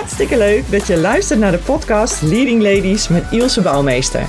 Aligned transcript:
Hartstikke 0.00 0.36
leuk 0.36 0.70
dat 0.70 0.86
je 0.86 0.96
luistert 0.96 1.38
naar 1.38 1.50
de 1.50 1.58
podcast 1.58 2.22
Leading 2.22 2.62
Ladies 2.62 3.08
met 3.08 3.24
Ilse 3.30 3.60
Bouwmeester. 3.60 4.26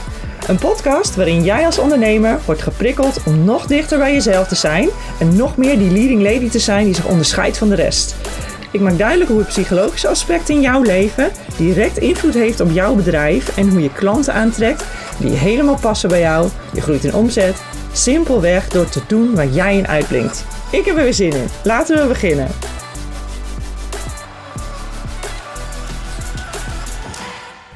Een 0.47 0.57
podcast 0.57 1.15
waarin 1.15 1.43
jij 1.43 1.65
als 1.65 1.77
ondernemer 1.77 2.39
wordt 2.45 2.61
geprikkeld 2.61 3.23
om 3.25 3.43
nog 3.43 3.65
dichter 3.65 3.97
bij 3.97 4.13
jezelf 4.13 4.47
te 4.47 4.55
zijn 4.55 4.89
en 5.19 5.35
nog 5.35 5.57
meer 5.57 5.77
die 5.77 5.91
leading 5.91 6.21
lady 6.21 6.49
te 6.49 6.59
zijn 6.59 6.85
die 6.85 6.95
zich 6.95 7.05
onderscheidt 7.05 7.57
van 7.57 7.69
de 7.69 7.75
rest. 7.75 8.15
Ik 8.71 8.79
maak 8.79 8.97
duidelijk 8.97 9.29
hoe 9.29 9.39
het 9.39 9.47
psychologische 9.47 10.07
aspect 10.07 10.49
in 10.49 10.61
jouw 10.61 10.81
leven 10.81 11.31
direct 11.57 11.97
invloed 11.97 12.33
heeft 12.33 12.59
op 12.59 12.71
jouw 12.71 12.95
bedrijf 12.95 13.57
en 13.57 13.69
hoe 13.69 13.81
je 13.81 13.93
klanten 13.93 14.33
aantrekt 14.33 14.83
die 15.17 15.31
helemaal 15.31 15.79
passen 15.79 16.09
bij 16.09 16.19
jou. 16.19 16.49
Je 16.73 16.81
groeit 16.81 17.03
in 17.03 17.15
omzet, 17.15 17.61
simpelweg 17.91 18.67
door 18.67 18.89
te 18.89 19.01
doen 19.07 19.35
waar 19.35 19.47
jij 19.47 19.77
in 19.77 19.87
uitblinkt. 19.87 20.45
Ik 20.71 20.85
heb 20.85 20.97
er 20.97 21.03
weer 21.03 21.13
zin 21.13 21.33
in. 21.33 21.47
Laten 21.63 21.97
we 21.97 22.07
beginnen. 22.07 22.47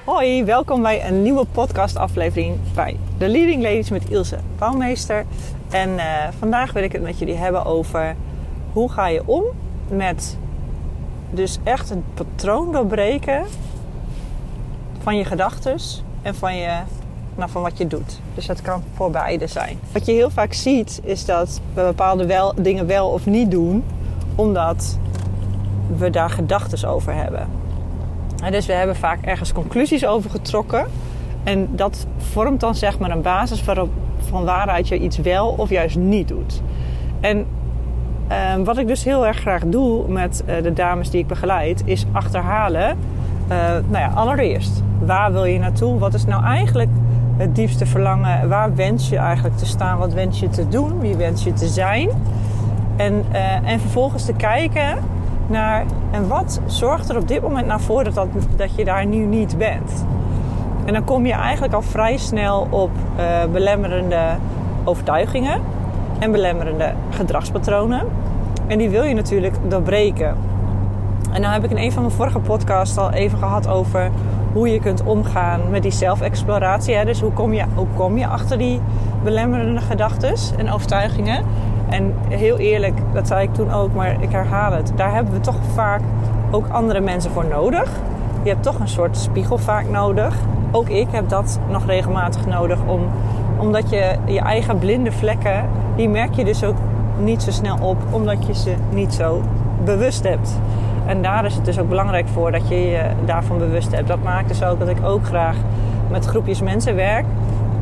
Hoi, 0.06 0.44
welkom 0.44 0.82
bij 0.82 1.08
een 1.08 1.22
nieuwe 1.22 1.46
podcastaflevering 1.52 2.58
bij 2.76 2.98
The 3.18 3.28
Leading 3.28 3.62
Ladies 3.62 3.90
met 3.90 4.10
Ilse 4.10 4.38
Bouwmeester. 4.58 5.26
En 5.70 5.90
uh, 5.90 6.04
vandaag 6.40 6.74
wil 6.74 6.84
ik 6.84 6.92
het 6.92 7.02
met 7.02 7.20
jullie 7.20 7.36
hebben 7.36 7.66
over 7.66 8.16
hoe 8.74 8.92
ga 8.92 9.08
je 9.08 9.22
om 9.26 9.44
met 9.88 10.38
dus 11.30 11.58
echt 11.64 11.90
een 11.90 12.04
patroon 12.14 12.72
doorbreken 12.72 13.46
van 15.00 15.18
je 15.18 15.26
gedachten 15.26 15.78
en 16.22 16.36
van, 16.36 16.56
je, 16.56 16.80
nou, 17.36 17.50
van 17.50 17.62
wat 17.62 17.78
je 17.78 17.88
doet. 17.88 18.20
Dus 18.36 18.46
dat 18.46 18.62
kan 18.62 18.84
voor 18.94 19.12
beide 19.12 19.48
zijn. 19.48 19.80
Wat 19.92 20.06
je 20.06 20.12
heel 20.12 20.30
vaak 20.30 20.54
ziet 20.54 21.02
is 21.04 21.26
dat 21.26 21.62
we 21.74 21.82
bepaalde 21.82 22.26
wel, 22.26 22.54
dingen 22.56 22.88
wel 22.88 23.10
of 23.10 23.26
niet 23.26 23.52
doen 23.52 23.84
omdat 24.36 24.98
we 25.98 26.10
daar 26.10 26.30
gedachten 26.30 26.90
over 26.90 27.14
hebben. 27.14 27.65
Dus 28.52 28.66
we 28.66 28.74
hebben 28.74 28.96
vaak 28.96 29.20
ergens 29.22 29.54
conclusies 29.54 30.06
over 30.06 30.30
getrokken. 30.30 30.86
En 31.44 31.68
dat 31.72 32.08
vormt 32.18 32.60
dan 32.60 32.76
zeg 32.76 33.00
maar 33.00 33.12
een 33.12 33.22
basis 33.22 33.64
waarop, 33.64 33.90
van 34.18 34.46
waaruit 34.46 34.88
je 34.88 35.00
iets 35.00 35.18
wel 35.18 35.48
of 35.58 35.70
juist 35.70 35.96
niet 35.96 36.28
doet. 36.28 36.62
En 37.20 37.46
uh, 38.32 38.56
wat 38.64 38.78
ik 38.78 38.88
dus 38.88 39.04
heel 39.04 39.26
erg 39.26 39.38
graag 39.38 39.62
doe 39.66 40.08
met 40.08 40.44
uh, 40.48 40.64
de 40.64 40.74
dames 40.74 41.10
die 41.10 41.20
ik 41.20 41.28
begeleid, 41.28 41.82
is 41.86 42.06
achterhalen. 42.12 42.98
Uh, 43.52 43.58
nou 43.68 43.98
ja, 43.98 44.12
allereerst, 44.16 44.84
waar 45.00 45.32
wil 45.32 45.46
je 45.46 45.60
naartoe? 45.60 46.00
Wat 46.00 46.14
is 46.14 46.26
nou 46.26 46.44
eigenlijk 46.44 46.90
het 47.38 47.56
diepste 47.56 47.86
verlangen? 47.86 48.50
Waar 48.50 48.76
wens 48.76 49.10
je 49.10 49.18
eigenlijk 49.18 49.58
te 49.58 49.66
staan? 49.66 49.98
Wat 49.98 50.14
wens 50.14 50.40
je 50.40 50.50
te 50.50 50.68
doen? 50.68 51.00
Wie 51.00 51.16
wens 51.16 51.44
je 51.44 51.54
te 51.54 51.68
zijn? 51.68 52.10
En, 52.96 53.26
uh, 53.32 53.70
en 53.70 53.80
vervolgens 53.80 54.26
te 54.26 54.34
kijken 54.34 54.98
naar 55.50 55.86
en 56.12 56.28
wat 56.28 56.62
zorgt 56.66 57.10
er 57.10 57.18
op 57.18 57.28
dit 57.28 57.42
moment 57.42 57.68
naar 57.68 57.82
voor 57.82 58.04
dat, 58.04 58.14
dat, 58.14 58.28
dat 58.56 58.76
je 58.76 58.86
daar 58.86 59.06
nu 59.06 59.26
niet 59.26 59.58
bent. 59.58 60.06
En 60.86 60.94
dan 60.94 61.04
kom 61.04 61.26
je 61.26 61.34
eigenlijk 61.34 61.74
al 61.74 61.82
vrij 61.82 62.18
snel 62.18 62.68
op 62.70 62.92
belemmerende 63.52 64.22
overtuigingen 64.84 65.62
en 66.20 66.32
belemmerende 66.32 66.94
gedragspatronen. 67.10 68.08
En 68.68 68.78
die 68.78 68.90
wil 68.90 69.04
je 69.04 69.14
natuurlijk 69.14 69.56
doorbreken. 69.68 70.36
En 71.32 71.42
nou 71.42 71.54
heb 71.54 71.64
ik 71.64 71.70
in 71.70 71.78
een 71.78 71.92
van 71.92 72.02
mijn 72.02 72.16
vorige 72.16 72.40
podcasts 72.40 72.98
al 72.98 73.12
even 73.12 73.38
gehad 73.38 73.68
over 73.68 74.12
hoe 74.54 74.70
je 74.70 74.80
kunt 74.80 75.04
omgaan 75.04 75.62
met 75.70 75.82
die 75.82 75.92
zelfexploratie. 75.92 77.06
Dus 77.06 77.22
hoe 77.22 77.32
kom, 77.32 77.54
je, 77.54 77.64
hoe 77.76 77.88
kom 77.96 78.18
je 78.18 78.28
achter 78.28 78.58
die 78.58 78.82
belemmerende 79.24 79.82
gedachten 79.82 80.34
en 80.58 80.72
overtuigingen? 80.72 81.44
En 81.90 82.14
heel 82.30 82.58
eerlijk, 82.58 82.98
dat 83.14 83.28
zei 83.28 83.44
ik 83.48 83.54
toen 83.54 83.72
ook, 83.72 83.94
maar 83.94 84.22
ik 84.22 84.32
herhaal 84.32 84.72
het. 84.72 84.92
Daar 84.96 85.14
hebben 85.14 85.34
we 85.34 85.40
toch 85.40 85.60
vaak 85.74 86.02
ook 86.52 86.68
andere 86.70 87.00
mensen 87.00 87.32
voor 87.32 87.46
nodig. 87.46 87.90
Je 88.44 88.50
hebt 88.50 88.64
toch 88.64 88.80
een 88.80 88.88
soort 88.88 89.18
spiegel 89.18 89.58
vaak 89.58 89.90
nodig. 89.90 90.36
Ook 90.72 90.90
ik 90.90 91.08
heb 91.12 91.30
dat 91.30 91.60
nog 91.70 91.86
regelmatig 91.86 92.46
nodig 92.46 92.80
om 92.86 93.02
omdat 93.58 93.90
je 93.90 94.16
je 94.26 94.40
eigen 94.40 94.80
blinde 94.80 95.12
vlekken, 95.12 95.66
die 95.96 96.10
merk 96.10 96.34
je 96.34 96.46
dus 96.46 96.64
ook 96.64 96.76
niet 97.20 97.42
zo 97.42 97.52
snel 97.52 97.78
op, 97.82 97.98
omdat 98.12 98.46
je 98.46 98.54
ze 98.54 98.76
niet 98.94 99.14
zo 99.14 99.42
bewust 99.84 100.24
hebt. 100.24 100.60
En 101.06 101.22
daar 101.22 101.46
is 101.46 101.56
het 101.56 101.66
dus 101.66 101.80
ook 101.80 101.90
belangrijk 101.90 102.28
voor 102.28 102.52
dat 102.52 102.68
je 102.68 102.76
je 102.76 103.02
daarvan 103.26 103.58
bewust 103.58 103.92
hebt. 103.92 104.08
Dat 104.08 104.24
maakt 104.24 104.48
dus 104.48 104.64
ook 104.64 104.80
dat 104.80 104.88
ik 104.88 104.98
ook 105.04 105.26
graag 105.26 105.56
met 106.10 106.26
groepjes 106.26 106.62
mensen 106.62 106.96
werk. 106.96 107.26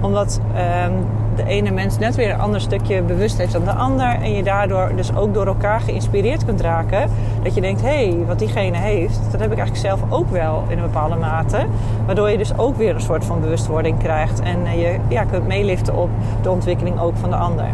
Omdat 0.02 0.42
um, 0.88 0.94
de 1.36 1.46
ene 1.46 1.72
mens 1.72 1.98
net 1.98 2.16
weer 2.16 2.34
een 2.34 2.40
ander 2.40 2.62
stukje 2.62 3.02
bewust 3.02 3.38
heeft 3.38 3.52
dan 3.52 3.64
de 3.64 3.74
ander. 3.74 4.08
En 4.22 4.34
je 4.34 4.44
daardoor 4.44 4.92
dus 4.96 5.16
ook 5.16 5.34
door 5.34 5.46
elkaar 5.46 5.80
geïnspireerd 5.80 6.46
kunt 6.46 6.62
raken. 6.62 7.10
Dat 7.44 7.56
je 7.56 7.62
denkt, 7.62 7.82
hé, 7.82 7.88
hey, 7.88 8.18
wat 8.28 8.40
diegene 8.40 8.78
heeft, 8.78 9.20
dat 9.32 9.42
heb 9.42 9.52
ik 9.52 9.58
eigenlijk 9.58 9.88
zelf 9.88 10.02
ook 10.10 10.30
wel 10.30 10.64
in 10.68 10.78
een 10.78 10.84
bepaalde 10.84 11.16
mate. 11.16 11.66
Waardoor 12.06 12.30
je 12.30 12.38
dus 12.38 12.58
ook 12.58 12.78
weer 12.78 12.96
een 12.96 13.02
soort 13.02 13.26
van 13.26 13.42
bewustwording 13.42 13.98
krijgt. 14.00 14.40
En 14.40 14.80
je 14.80 14.98
ja, 15.08 15.24
kunt 15.24 15.48
meeliften 15.48 15.96
op 15.96 16.10
de 16.42 16.52
ontwikkeling 16.52 17.00
ook 17.00 17.18
van 17.18 17.30
de 17.30 17.36
ander. 17.36 17.68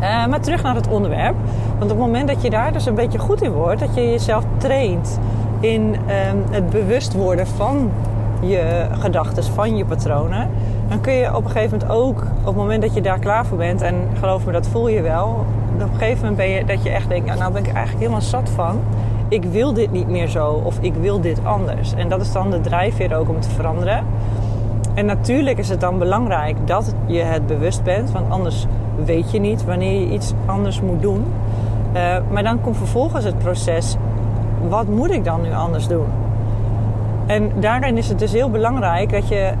Uh, 0.00 0.26
maar 0.26 0.40
terug 0.40 0.62
naar 0.62 0.74
het 0.74 0.88
onderwerp. 0.88 1.34
Want 1.78 1.90
op 1.90 1.98
het 1.98 2.06
moment 2.06 2.28
dat 2.28 2.42
je 2.42 2.50
daar 2.50 2.72
dus 2.72 2.86
een 2.86 2.94
beetje 2.94 3.18
goed 3.18 3.42
in 3.42 3.52
wordt, 3.52 3.80
dat 3.80 3.94
je 3.94 4.10
jezelf 4.10 4.44
traint 4.56 5.18
in 5.60 5.80
um, 6.30 6.44
het 6.50 6.70
bewust 6.70 7.12
worden 7.12 7.46
van 7.46 7.90
je 8.40 8.86
gedachten, 8.90 9.44
van 9.44 9.76
je 9.76 9.84
patronen, 9.84 10.50
dan 10.88 11.00
kun 11.00 11.12
je 11.12 11.36
op 11.36 11.44
een 11.44 11.50
gegeven 11.50 11.78
moment 11.78 11.98
ook, 11.98 12.22
op 12.40 12.46
het 12.46 12.56
moment 12.56 12.82
dat 12.82 12.94
je 12.94 13.00
daar 13.00 13.18
klaar 13.18 13.46
voor 13.46 13.58
bent, 13.58 13.82
en 13.82 13.94
geloof 14.18 14.46
me, 14.46 14.52
dat 14.52 14.66
voel 14.66 14.88
je 14.88 15.02
wel, 15.02 15.46
op 15.74 15.80
een 15.80 15.98
gegeven 15.98 16.18
moment 16.18 16.36
ben 16.36 16.48
je 16.48 16.64
dat 16.64 16.82
je 16.82 16.90
echt 16.90 17.08
denkt, 17.08 17.38
nou, 17.38 17.52
ben 17.52 17.64
ik 17.64 17.72
eigenlijk 17.72 17.98
helemaal 17.98 18.20
zat 18.20 18.48
van. 18.48 18.80
Ik 19.28 19.44
wil 19.44 19.72
dit 19.72 19.92
niet 19.92 20.08
meer 20.08 20.28
zo 20.28 20.60
of 20.64 20.78
ik 20.80 20.94
wil 20.94 21.20
dit 21.20 21.44
anders. 21.44 21.94
En 21.94 22.08
dat 22.08 22.20
is 22.20 22.32
dan 22.32 22.50
de 22.50 22.60
drijfveer 22.60 23.16
ook 23.16 23.28
om 23.28 23.40
te 23.40 23.50
veranderen. 23.50 24.04
En 24.94 25.06
natuurlijk 25.06 25.58
is 25.58 25.68
het 25.68 25.80
dan 25.80 25.98
belangrijk 25.98 26.56
dat 26.64 26.94
je 27.06 27.20
het 27.20 27.46
bewust 27.46 27.82
bent, 27.82 28.10
want 28.10 28.30
anders 28.30 28.66
weet 29.04 29.30
je 29.30 29.40
niet 29.40 29.64
wanneer 29.64 30.00
je 30.00 30.12
iets 30.12 30.32
anders 30.46 30.80
moet 30.80 31.02
doen. 31.02 31.24
Uh, 31.94 32.16
maar 32.30 32.42
dan 32.42 32.60
komt 32.60 32.76
vervolgens 32.76 33.24
het 33.24 33.38
proces: 33.38 33.96
wat 34.68 34.88
moet 34.88 35.10
ik 35.10 35.24
dan 35.24 35.42
nu 35.42 35.52
anders 35.52 35.88
doen? 35.88 36.06
En 37.26 37.52
daarin 37.60 37.96
is 37.96 38.08
het 38.08 38.18
dus 38.18 38.32
heel 38.32 38.50
belangrijk 38.50 39.10
dat 39.10 39.28
je 39.28 39.52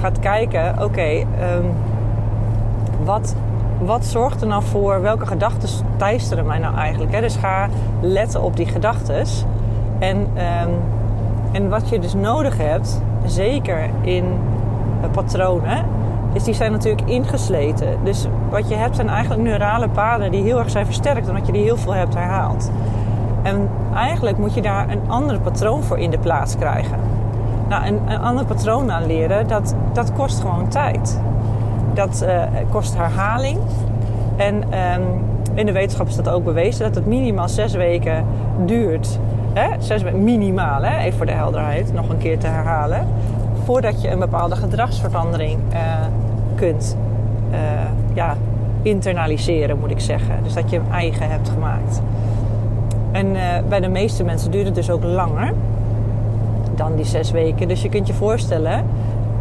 gaat 0.00 0.18
kijken: 0.18 0.82
oké, 0.82 1.02
um, 1.02 1.74
wat, 3.04 3.34
wat 3.78 4.04
zorgt 4.04 4.40
er 4.40 4.46
nou 4.46 4.62
voor? 4.62 5.00
Welke 5.00 5.26
gedachten 5.26 5.68
teisteren 5.96 6.46
mij 6.46 6.58
nou 6.58 6.76
eigenlijk? 6.76 7.12
Hè? 7.12 7.20
Dus 7.20 7.36
ga 7.36 7.68
letten 8.00 8.42
op 8.42 8.56
die 8.56 8.66
gedachten. 8.66 9.24
En, 9.98 10.16
um, 10.16 10.74
en 11.52 11.68
wat 11.68 11.88
je 11.88 11.98
dus 11.98 12.14
nodig 12.14 12.56
hebt, 12.56 13.00
zeker 13.24 13.90
in 14.00 14.24
uh, 14.24 15.10
patronen, 15.10 15.84
is 16.32 16.44
die 16.44 16.54
zijn 16.54 16.72
natuurlijk 16.72 17.08
ingesleten. 17.08 17.98
Dus 18.04 18.26
wat 18.50 18.68
je 18.68 18.74
hebt 18.74 18.96
zijn 18.96 19.08
eigenlijk 19.08 19.42
neurale 19.42 19.88
paden 19.88 20.30
die 20.30 20.42
heel 20.42 20.58
erg 20.58 20.70
zijn 20.70 20.84
versterkt 20.84 21.28
omdat 21.28 21.46
je 21.46 21.52
die 21.52 21.62
heel 21.62 21.76
veel 21.76 21.94
hebt 21.94 22.14
herhaald. 22.14 22.70
En 23.42 23.68
eigenlijk 23.94 24.38
moet 24.38 24.54
je 24.54 24.62
daar 24.62 24.90
een 24.90 25.00
ander 25.06 25.40
patroon 25.40 25.82
voor 25.82 25.98
in 25.98 26.10
de 26.10 26.18
plaats 26.18 26.56
krijgen. 26.56 26.98
Nou, 27.68 27.86
een, 27.86 28.18
ander 28.20 28.44
patroon 28.44 28.90
aanleren, 28.92 29.48
dat, 29.48 29.74
dat 29.92 30.12
kost 30.12 30.40
gewoon 30.40 30.68
tijd. 30.68 31.20
Dat 31.94 32.24
uh, 32.26 32.42
kost 32.70 32.96
herhaling. 32.96 33.58
En 34.36 34.54
um, 34.54 35.24
in 35.54 35.66
de 35.66 35.72
wetenschap 35.72 36.06
is 36.06 36.16
dat 36.16 36.28
ook 36.28 36.44
bewezen 36.44 36.84
dat 36.84 36.94
het 36.94 37.06
minimaal 37.06 37.48
zes 37.48 37.72
weken 37.72 38.24
duurt. 38.64 39.18
Hè? 39.52 39.68
Zes 39.78 40.02
weken 40.02 40.24
minimaal, 40.24 40.82
hè? 40.82 40.98
even 40.98 41.16
voor 41.16 41.26
de 41.26 41.32
helderheid, 41.32 41.92
nog 41.92 42.08
een 42.08 42.18
keer 42.18 42.38
te 42.38 42.46
herhalen. 42.46 43.06
Voordat 43.64 44.02
je 44.02 44.10
een 44.10 44.18
bepaalde 44.18 44.56
gedragsverandering 44.56 45.58
uh, 45.72 45.78
kunt 46.54 46.96
uh, 47.50 47.58
ja, 48.14 48.36
internaliseren, 48.82 49.78
moet 49.78 49.90
ik 49.90 50.00
zeggen. 50.00 50.34
Dus 50.42 50.54
dat 50.54 50.70
je 50.70 50.76
hem 50.76 50.92
eigen 50.92 51.30
hebt 51.30 51.48
gemaakt. 51.48 52.02
En 53.12 53.36
bij 53.68 53.80
de 53.80 53.88
meeste 53.88 54.24
mensen 54.24 54.50
duurt 54.50 54.66
het 54.66 54.74
dus 54.74 54.90
ook 54.90 55.04
langer 55.04 55.52
dan 56.76 56.96
die 56.96 57.04
zes 57.04 57.30
weken. 57.30 57.68
Dus 57.68 57.82
je 57.82 57.88
kunt 57.88 58.06
je 58.06 58.14
voorstellen, 58.14 58.84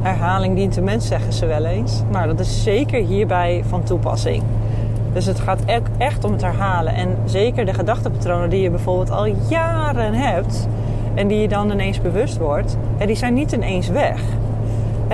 herhaling 0.01 0.55
dient 0.55 0.73
de 0.73 0.81
mens, 0.81 1.07
zeggen 1.07 1.33
ze 1.33 1.45
wel 1.45 1.65
eens. 1.65 2.03
Maar 2.11 2.27
dat 2.27 2.39
is 2.39 2.63
zeker 2.63 3.03
hierbij 3.03 3.63
van 3.67 3.83
toepassing. 3.83 4.43
Dus 5.13 5.25
het 5.25 5.39
gaat 5.39 5.59
e-, 5.65 5.79
echt 5.97 6.23
om 6.23 6.31
het 6.31 6.41
herhalen. 6.41 6.93
En 6.93 7.17
zeker 7.25 7.65
de 7.65 7.73
gedachtenpatronen 7.73 8.49
die 8.49 8.61
je 8.61 8.69
bijvoorbeeld 8.69 9.11
al 9.11 9.25
jaren 9.49 10.13
hebt... 10.13 10.67
en 11.13 11.27
die 11.27 11.39
je 11.39 11.47
dan 11.47 11.71
ineens 11.71 12.01
bewust 12.01 12.37
wordt... 12.37 12.77
die 13.05 13.15
zijn 13.15 13.33
niet 13.33 13.51
ineens 13.51 13.87
weg. 13.87 14.21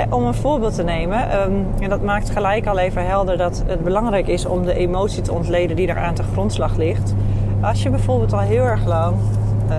Om 0.09 0.23
een 0.23 0.33
voorbeeld 0.33 0.75
te 0.75 0.83
nemen, 0.83 1.41
um, 1.41 1.65
en 1.79 1.89
dat 1.89 2.01
maakt 2.01 2.29
gelijk 2.29 2.67
al 2.67 2.77
even 2.77 3.07
helder 3.07 3.37
dat 3.37 3.63
het 3.67 3.83
belangrijk 3.83 4.27
is 4.27 4.45
om 4.45 4.65
de 4.65 4.73
emotie 4.73 5.21
te 5.21 5.33
ontleden 5.33 5.75
die 5.75 5.87
daar 5.87 5.97
aan 5.97 6.15
de 6.15 6.23
grondslag 6.23 6.75
ligt. 6.75 7.13
Als 7.61 7.83
je 7.83 7.89
bijvoorbeeld 7.89 8.33
al 8.33 8.39
heel 8.39 8.63
erg 8.63 8.85
lang 8.85 9.15
uh, 9.69 9.75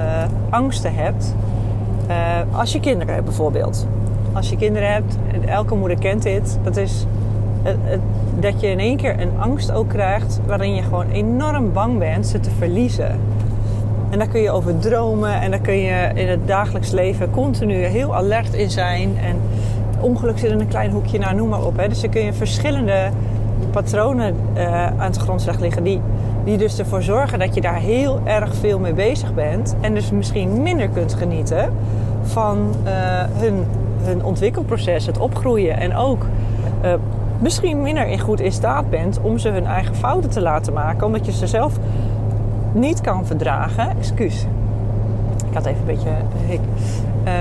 angsten 0.51 0.95
hebt, 0.95 1.35
uh, 2.09 2.59
als 2.59 2.73
je 2.73 2.81
kinderen 2.81 3.15
hebt 3.15 3.27
bijvoorbeeld. 3.27 3.87
Als 4.33 4.51
je 4.51 4.57
kinderen 4.57 4.93
hebt, 4.93 5.17
elke 5.47 5.75
moeder 5.75 5.99
kent 5.99 6.23
dit, 6.23 6.59
dat 6.63 6.77
is 6.77 7.07
dat 8.41 8.61
je 8.61 8.67
in 8.67 8.79
één 8.79 8.97
keer 8.97 9.21
een 9.21 9.33
angst 9.39 9.73
ook 9.73 9.89
krijgt 9.89 10.41
waarin 10.47 10.75
je 10.75 10.83
gewoon 10.83 11.11
enorm 11.11 11.73
bang 11.73 11.99
bent 11.99 12.27
ze 12.27 12.41
te 12.41 12.51
verliezen. 12.51 13.21
En 14.11 14.19
daar 14.19 14.29
kun 14.29 14.41
je 14.41 14.51
over 14.51 14.79
dromen 14.79 15.41
en 15.41 15.51
daar 15.51 15.61
kun 15.61 15.77
je 15.77 16.11
in 16.15 16.29
het 16.29 16.47
dagelijks 16.47 16.91
leven 16.91 17.31
continu 17.31 17.75
heel 17.75 18.15
alert 18.15 18.55
in 18.55 18.71
zijn. 18.71 19.19
En 19.19 19.37
ongeluk 20.01 20.39
zit 20.39 20.51
in 20.51 20.61
een 20.61 20.69
klein 20.69 20.91
hoekje, 20.91 21.19
nou 21.19 21.35
noem 21.35 21.49
maar 21.49 21.65
op. 21.65 21.77
Hè. 21.77 21.89
Dus 21.89 22.01
dan 22.01 22.11
kun 22.11 22.25
je 22.25 22.33
verschillende 22.33 23.11
patronen 23.71 24.37
uh, 24.57 24.87
aan 24.87 24.99
het 24.99 25.17
grondslag 25.17 25.61
liggen 25.61 25.85
die, 25.85 26.01
die 26.45 26.57
dus 26.57 26.79
ervoor 26.79 27.03
zorgen 27.03 27.39
dat 27.39 27.55
je 27.55 27.61
daar 27.61 27.79
heel 27.79 28.21
erg 28.25 28.55
veel 28.55 28.79
mee 28.79 28.95
bezig 28.95 29.35
bent. 29.35 29.77
En 29.81 29.95
dus 29.95 30.11
misschien 30.11 30.63
minder 30.63 30.89
kunt 30.89 31.15
genieten 31.15 31.73
van 32.23 32.75
uh, 32.85 32.93
hun, 33.33 33.65
hun 34.03 34.25
ontwikkelproces, 34.25 35.07
het 35.07 35.19
opgroeien. 35.19 35.77
En 35.77 35.97
ook 35.97 36.27
uh, 36.85 36.93
misschien 37.39 37.83
minder 37.83 38.07
in 38.07 38.21
goed 38.21 38.41
in 38.41 38.53
staat 38.53 38.91
bent 38.91 39.21
om 39.21 39.39
ze 39.39 39.49
hun 39.49 39.67
eigen 39.67 39.95
fouten 39.95 40.31
te 40.31 40.41
laten 40.41 40.73
maken. 40.73 41.07
Omdat 41.07 41.27
je 41.27 41.33
ze 41.33 41.47
zelf 41.47 41.79
niet 42.73 43.01
kan 43.01 43.27
verdragen. 43.27 43.97
Excuus. 43.99 44.47
Ik 45.49 45.55
had 45.55 45.67
even 45.67 45.81
een 45.81 45.87
beetje 45.87 46.11
hik. 46.47 46.61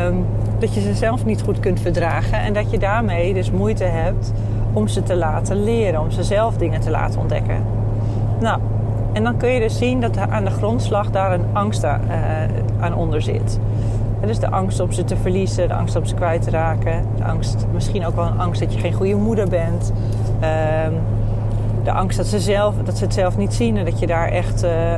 Um, 0.08 0.26
dat 0.60 0.74
je 0.74 0.82
ze 0.82 0.94
zelf 0.94 1.26
niet 1.26 1.42
goed 1.42 1.60
kunt 1.60 1.80
verdragen. 1.80 2.40
En 2.40 2.54
dat 2.54 2.72
je 2.72 2.78
daarmee 2.78 3.34
dus 3.34 3.52
moeite 3.52 3.84
hebt 3.84 4.32
om 4.74 4.88
ze 4.88 5.04
te 5.04 5.16
laten 5.16 5.64
leren. 5.64 6.02
Om 6.02 6.12
ze 6.12 6.24
zelf 6.24 6.58
dingen 6.58 6.82
te 6.82 6.90
laten 6.90 7.20
ontdekken. 7.20 7.64
Nou, 8.40 8.60
en 9.14 9.24
dan 9.24 9.38
kun 9.38 9.50
je 9.50 9.60
dus 9.60 9.78
zien 9.78 10.02
dat 10.02 10.18
aan 10.18 10.44
de 10.44 10.50
grondslag 10.50 11.12
daar 11.12 11.34
een 11.34 11.46
angst 11.54 11.84
aan, 11.84 12.02
uh, 12.08 12.84
aan 12.84 12.96
onder 12.96 13.22
zit. 13.22 13.60
Dus 14.26 14.40
de 14.40 14.50
angst 14.50 14.80
om 14.80 14.92
ze 14.92 15.04
te 15.04 15.18
verliezen, 15.18 15.68
de 15.68 15.74
angst 15.74 15.96
om 15.96 16.06
ze 16.06 16.16
kwijt 16.16 16.42
te 16.42 16.50
raken. 16.50 17.06
De 17.18 17.24
angst, 17.24 17.66
misschien 17.74 18.06
ook 18.06 18.16
wel 18.16 18.26
een 18.26 18.40
angst 18.40 18.62
dat 18.62 18.74
je 18.74 18.80
geen 18.80 18.94
goede 18.94 19.16
moeder 19.16 19.50
bent. 19.50 19.94
Um, 20.88 20.94
de 21.84 21.92
angst 21.92 22.18
dat 22.18 22.28
ze, 22.28 22.40
zelf, 22.40 22.76
dat 22.84 22.98
ze 22.98 23.04
het 23.04 23.14
zelf 23.14 23.38
niet 23.38 23.54
zien 23.54 23.78
en 23.78 23.86
dat 23.86 24.00
je 24.00 24.08
daar 24.08 24.28
echt 24.28 24.64
uh, 24.64 24.72
uh, 24.72 24.98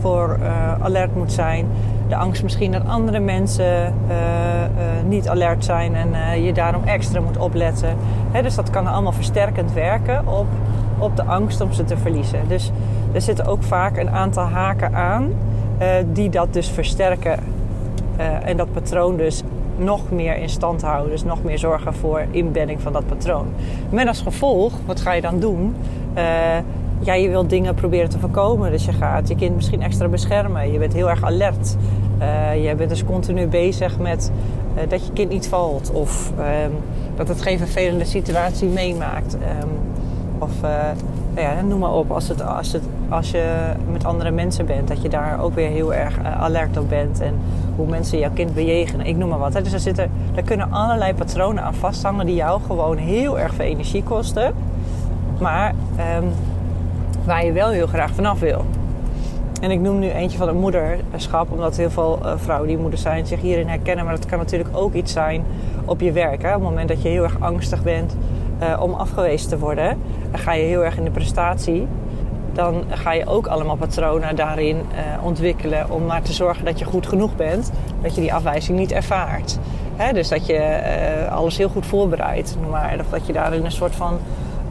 voor 0.00 0.38
alert 0.82 1.16
moet 1.16 1.32
zijn. 1.32 1.66
De 2.08 2.16
angst 2.16 2.42
misschien 2.42 2.72
dat 2.72 2.86
andere 2.86 3.18
mensen 3.18 3.94
niet 5.06 5.28
alert 5.28 5.64
zijn 5.64 5.94
en 5.94 6.42
je 6.42 6.52
daarom 6.52 6.82
extra 6.84 7.20
moet 7.20 7.36
opletten. 7.36 7.96
Dus 8.42 8.54
dat 8.54 8.70
kan 8.70 8.86
allemaal 8.86 9.12
versterkend 9.12 9.72
werken 9.72 10.26
op, 10.26 10.46
op 10.98 11.16
de 11.16 11.22
angst 11.22 11.60
om 11.60 11.72
ze 11.72 11.84
te 11.84 11.96
verliezen. 11.96 12.40
Dus 12.48 12.72
er 13.18 13.24
zitten 13.24 13.46
ook 13.46 13.62
vaak 13.62 13.96
een 13.96 14.10
aantal 14.10 14.44
haken 14.44 14.94
aan 14.94 15.32
die 16.12 16.30
dat 16.30 16.52
dus 16.52 16.68
versterken. 16.68 17.38
en 18.44 18.56
dat 18.56 18.72
patroon 18.72 19.16
dus 19.16 19.42
nog 19.76 20.10
meer 20.10 20.36
in 20.36 20.48
stand 20.48 20.82
houden. 20.82 21.10
Dus 21.10 21.24
nog 21.24 21.42
meer 21.42 21.58
zorgen 21.58 21.94
voor 21.94 22.24
inbedding 22.30 22.80
van 22.80 22.92
dat 22.92 23.06
patroon. 23.06 23.46
Met 23.90 24.06
als 24.06 24.20
gevolg, 24.20 24.72
wat 24.86 25.00
ga 25.00 25.12
je 25.12 25.20
dan 25.20 25.40
doen? 25.40 25.74
Uh, 26.16 26.22
ja, 27.00 27.14
je 27.14 27.28
wilt 27.28 27.50
dingen 27.50 27.74
proberen 27.74 28.08
te 28.08 28.18
voorkomen. 28.18 28.70
Dus 28.70 28.84
je 28.84 28.92
gaat 28.92 29.28
je 29.28 29.34
kind 29.34 29.54
misschien 29.54 29.82
extra 29.82 30.08
beschermen. 30.08 30.72
Je 30.72 30.78
bent 30.78 30.92
heel 30.92 31.10
erg 31.10 31.24
alert. 31.24 31.76
Je 32.62 32.74
bent 32.76 32.88
dus 32.88 33.04
continu 33.04 33.46
bezig 33.46 33.98
met 33.98 34.30
dat 34.88 35.06
je 35.06 35.12
kind 35.12 35.30
niet 35.30 35.48
valt. 35.48 35.90
Of 35.90 36.32
um, 36.38 36.72
dat 37.16 37.28
het 37.28 37.42
geen 37.42 37.58
vervelende 37.58 38.04
situatie 38.04 38.68
meemaakt. 38.68 39.34
Um, 39.34 39.70
of 40.38 40.52
ja, 41.34 41.60
noem 41.60 41.78
maar 41.78 41.92
op. 41.92 42.10
Als, 42.10 42.28
het, 42.28 42.42
als, 42.42 42.72
het, 42.72 42.82
als 43.08 43.30
je 43.30 43.72
met 43.90 44.04
andere 44.04 44.30
mensen 44.30 44.66
bent, 44.66 44.88
dat 44.88 45.02
je 45.02 45.08
daar 45.08 45.42
ook 45.42 45.54
weer 45.54 45.68
heel 45.68 45.94
erg 45.94 46.18
alert 46.24 46.76
op 46.76 46.88
bent. 46.88 47.20
En 47.20 47.34
hoe 47.76 47.86
mensen 47.86 48.18
jouw 48.18 48.30
kind 48.34 48.54
bejegenen. 48.54 49.06
Ik 49.06 49.16
noem 49.16 49.28
maar 49.28 49.38
wat. 49.38 49.54
Hè. 49.54 49.62
Dus 49.62 49.72
er, 49.72 49.80
zitten, 49.80 50.10
er 50.34 50.42
kunnen 50.42 50.72
allerlei 50.72 51.14
patronen 51.14 51.62
aan 51.62 51.74
vasthangen 51.74 52.26
die 52.26 52.34
jou 52.34 52.60
gewoon 52.66 52.96
heel 52.96 53.38
erg 53.38 53.54
veel 53.54 53.64
energie 53.64 54.02
kosten. 54.02 54.54
Maar 55.40 55.74
um, 56.18 56.30
waar 57.24 57.44
je 57.44 57.52
wel 57.52 57.68
heel 57.68 57.86
graag 57.86 58.10
vanaf 58.10 58.40
wil. 58.40 58.64
En 59.60 59.70
ik 59.70 59.80
noem 59.80 59.98
nu 59.98 60.10
eentje 60.10 60.38
van 60.38 60.48
het 60.48 60.56
moederschap, 60.56 61.50
omdat 61.50 61.76
heel 61.76 61.90
veel 61.90 62.18
uh, 62.22 62.32
vrouwen 62.36 62.68
die 62.68 62.78
moeder 62.78 62.98
zijn 62.98 63.26
zich 63.26 63.40
hierin 63.40 63.68
herkennen. 63.68 64.04
Maar 64.04 64.14
dat 64.14 64.26
kan 64.26 64.38
natuurlijk 64.38 64.76
ook 64.76 64.94
iets 64.94 65.12
zijn 65.12 65.44
op 65.84 66.00
je 66.00 66.12
werk. 66.12 66.42
Hè. 66.42 66.48
Op 66.48 66.54
het 66.54 66.62
moment 66.62 66.88
dat 66.88 67.02
je 67.02 67.08
heel 67.08 67.22
erg 67.22 67.40
angstig 67.40 67.82
bent 67.82 68.16
uh, 68.62 68.82
om 68.82 68.92
afgewezen 68.92 69.48
te 69.48 69.58
worden, 69.58 69.98
dan 70.30 70.40
ga 70.40 70.52
je 70.52 70.64
heel 70.64 70.84
erg 70.84 70.96
in 70.96 71.04
de 71.04 71.10
prestatie 71.10 71.86
dan 72.58 72.84
ga 72.88 73.12
je 73.12 73.26
ook 73.26 73.46
allemaal 73.46 73.76
patronen 73.76 74.36
daarin 74.36 74.76
uh, 74.76 75.24
ontwikkelen 75.24 75.90
om 75.90 76.06
maar 76.06 76.22
te 76.22 76.32
zorgen 76.32 76.64
dat 76.64 76.78
je 76.78 76.84
goed 76.84 77.06
genoeg 77.06 77.36
bent, 77.36 77.70
dat 78.02 78.14
je 78.14 78.20
die 78.20 78.34
afwijzing 78.34 78.78
niet 78.78 78.92
ervaart. 78.92 79.58
Dus 80.12 80.28
dat 80.28 80.46
je 80.46 80.80
uh, 81.26 81.32
alles 81.32 81.56
heel 81.56 81.68
goed 81.68 81.86
voorbereidt, 81.86 82.56
maar, 82.70 82.96
of 83.00 83.06
dat 83.10 83.26
je 83.26 83.32
daarin 83.32 83.64
een 83.64 83.72
soort 83.72 83.94
van 83.94 84.18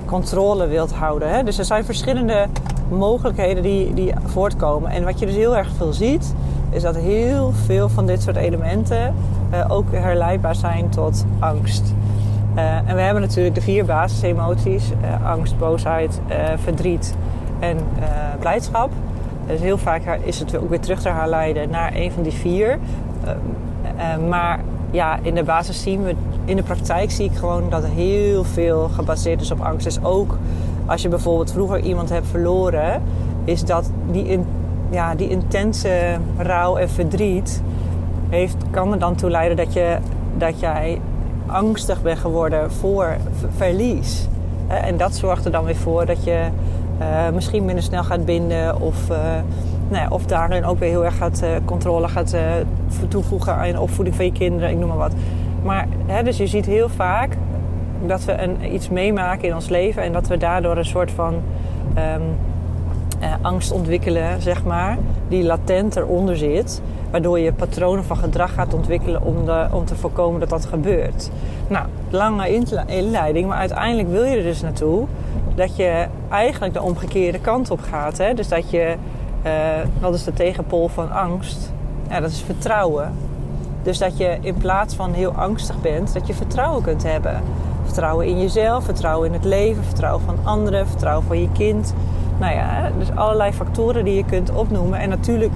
controle 0.05 0.67
wilt 0.67 0.93
houden. 0.93 1.45
Dus 1.45 1.57
er 1.57 1.65
zijn 1.65 1.85
verschillende 1.85 2.47
mogelijkheden 2.89 3.63
die, 3.63 3.93
die 3.93 4.13
voortkomen. 4.25 4.91
En 4.91 5.03
wat 5.03 5.19
je 5.19 5.25
dus 5.25 5.35
heel 5.35 5.57
erg 5.57 5.69
veel 5.77 5.93
ziet, 5.93 6.33
is 6.69 6.81
dat 6.81 6.95
heel 6.95 7.51
veel 7.65 7.89
van 7.89 8.05
dit 8.05 8.21
soort 8.21 8.35
elementen 8.35 9.13
ook 9.67 9.91
herleidbaar 9.91 10.55
zijn 10.55 10.89
tot 10.89 11.25
angst. 11.39 11.93
En 12.57 12.95
we 12.95 13.01
hebben 13.01 13.21
natuurlijk 13.21 13.55
de 13.55 13.61
vier 13.61 13.85
basisemoties: 13.85 14.91
angst, 15.23 15.57
boosheid, 15.57 16.21
verdriet 16.55 17.15
en 17.59 17.77
blijdschap. 18.39 18.91
Dus 19.47 19.59
heel 19.59 19.77
vaak 19.77 20.19
is 20.23 20.39
het 20.39 20.57
ook 20.57 20.69
weer 20.69 20.79
terug 20.79 21.01
te 21.01 21.09
herleiden 21.09 21.69
naar 21.69 21.91
een 21.95 22.11
van 22.11 22.23
die 22.23 22.31
vier. 22.31 22.77
Maar 24.29 24.59
ja, 24.91 25.19
in 25.21 25.35
de 25.35 25.43
basis 25.43 25.81
zien 25.81 26.03
we, 26.03 26.15
in 26.45 26.55
de 26.55 26.63
praktijk 26.63 27.11
zie 27.11 27.25
ik 27.29 27.37
gewoon 27.37 27.69
dat 27.69 27.85
heel 27.85 28.43
veel 28.43 28.89
gebaseerd 28.89 29.41
is 29.41 29.51
op 29.51 29.61
angst. 29.61 29.83
Dus 29.83 30.03
ook 30.03 30.37
als 30.85 31.01
je 31.01 31.09
bijvoorbeeld 31.09 31.51
vroeger 31.51 31.79
iemand 31.79 32.09
hebt 32.09 32.27
verloren, 32.27 33.01
is 33.43 33.65
dat 33.65 33.91
die, 34.11 34.23
in, 34.23 34.45
ja, 34.89 35.15
die 35.15 35.29
intense 35.29 36.17
rouw 36.37 36.77
en 36.77 36.89
verdriet 36.89 37.61
heeft, 38.29 38.55
kan 38.69 38.91
er 38.91 38.99
dan 38.99 39.15
toe 39.15 39.29
leiden 39.29 39.57
dat, 39.57 39.73
je, 39.73 39.97
dat 40.37 40.59
jij 40.59 41.01
angstig 41.47 42.01
bent 42.01 42.19
geworden 42.19 42.71
voor 42.71 43.15
verlies. 43.55 44.27
En 44.67 44.97
dat 44.97 45.15
zorgt 45.15 45.45
er 45.45 45.51
dan 45.51 45.65
weer 45.65 45.75
voor 45.75 46.05
dat 46.05 46.23
je 46.23 46.47
uh, 46.99 47.29
misschien 47.33 47.65
minder 47.65 47.83
snel 47.83 48.03
gaat 48.03 48.25
binden. 48.25 48.81
Of, 48.81 49.09
uh, 49.09 49.17
nou 49.87 50.03
ja, 50.03 50.07
of 50.09 50.25
daarin 50.25 50.65
ook 50.65 50.79
weer 50.79 50.89
heel 50.89 51.05
erg 51.05 51.17
gaat, 51.17 51.41
uh, 51.43 51.49
controle 51.65 52.07
gaat 52.07 52.35
toevoegen 53.07 53.53
aan 53.53 53.71
de 53.71 53.79
opvoeding 53.79 54.15
van 54.15 54.25
je 54.25 54.31
kinderen. 54.31 54.69
Ik 54.69 54.77
noem 54.77 54.87
maar 54.87 54.97
wat. 54.97 55.13
Maar 55.63 55.87
hè, 56.05 56.23
dus 56.23 56.37
je 56.37 56.47
ziet 56.47 56.65
heel 56.65 56.89
vaak 56.89 57.37
dat 58.05 58.25
we 58.25 58.41
een, 58.41 58.73
iets 58.73 58.89
meemaken 58.89 59.47
in 59.47 59.55
ons 59.55 59.69
leven. 59.69 60.03
En 60.03 60.13
dat 60.13 60.27
we 60.27 60.37
daardoor 60.37 60.77
een 60.77 60.85
soort 60.85 61.11
van 61.11 61.33
um, 61.33 62.21
angst 63.41 63.71
ontwikkelen, 63.71 64.41
zeg 64.41 64.63
maar. 64.63 64.97
Die 65.27 65.43
latent 65.43 65.95
eronder 65.95 66.37
zit. 66.37 66.81
Waardoor 67.11 67.39
je 67.39 67.53
patronen 67.53 68.03
van 68.03 68.17
gedrag 68.17 68.53
gaat 68.53 68.73
ontwikkelen 68.73 69.21
om, 69.21 69.35
om 69.71 69.85
te 69.85 69.95
voorkomen 69.95 70.39
dat 70.39 70.49
dat 70.49 70.65
gebeurt. 70.65 71.29
Nou, 71.67 71.85
lange 72.09 72.63
inleiding, 72.85 73.47
maar 73.47 73.57
uiteindelijk 73.57 74.09
wil 74.09 74.23
je 74.23 74.37
er 74.37 74.43
dus 74.43 74.61
naartoe 74.61 75.05
dat 75.55 75.75
je 75.75 76.05
eigenlijk 76.29 76.73
de 76.73 76.81
omgekeerde 76.81 77.39
kant 77.39 77.71
op 77.71 77.79
gaat. 77.89 78.17
Hè? 78.17 78.33
Dus 78.33 78.47
dat 78.47 78.69
je, 78.69 78.95
wat 79.99 80.13
is 80.13 80.23
de 80.23 80.33
tegenpol 80.33 80.87
van 80.87 81.11
angst? 81.11 81.71
Ja, 82.09 82.19
dat 82.19 82.31
is 82.31 82.41
vertrouwen. 82.41 83.13
Dus 83.83 83.97
dat 83.97 84.17
je 84.17 84.37
in 84.41 84.57
plaats 84.57 84.95
van 84.95 85.13
heel 85.13 85.31
angstig 85.31 85.81
bent, 85.81 86.13
dat 86.13 86.27
je 86.27 86.33
vertrouwen 86.33 86.83
kunt 86.83 87.03
hebben. 87.03 87.41
Vertrouwen 87.83 88.27
in 88.27 88.39
jezelf, 88.39 88.83
vertrouwen 88.83 89.27
in 89.27 89.33
het 89.33 89.45
leven, 89.45 89.83
vertrouwen 89.83 90.23
van 90.25 90.37
anderen, 90.43 90.87
vertrouwen 90.87 91.25
van 91.27 91.41
je 91.41 91.51
kind. 91.51 91.93
Nou 92.39 92.53
ja, 92.53 92.91
dus 92.99 93.11
allerlei 93.15 93.51
factoren 93.51 94.05
die 94.05 94.15
je 94.15 94.25
kunt 94.25 94.51
opnoemen. 94.51 94.99
En 94.99 95.09
natuurlijk 95.09 95.51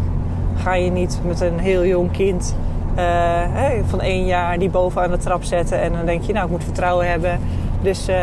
ga 0.56 0.76
je 0.76 0.92
niet 0.92 1.20
met 1.26 1.42
een 1.42 1.60
heel 1.60 1.86
jong 1.86 2.12
kind 2.12 2.56
uh, 2.98 3.42
van 3.86 4.02
één 4.02 4.26
jaar 4.26 4.60
die 4.60 4.70
boven 4.70 5.02
aan 5.02 5.12
de 5.12 5.18
trap 5.18 5.44
zetten. 5.44 5.82
En 5.82 5.92
dan 5.92 6.06
denk 6.06 6.24
je, 6.24 6.34
nou, 6.34 6.46
ik 6.46 6.52
moet 6.52 6.64
vertrouwen 6.64 7.10
hebben. 7.10 7.40
Dus 7.82 8.10
uh, 8.10 8.16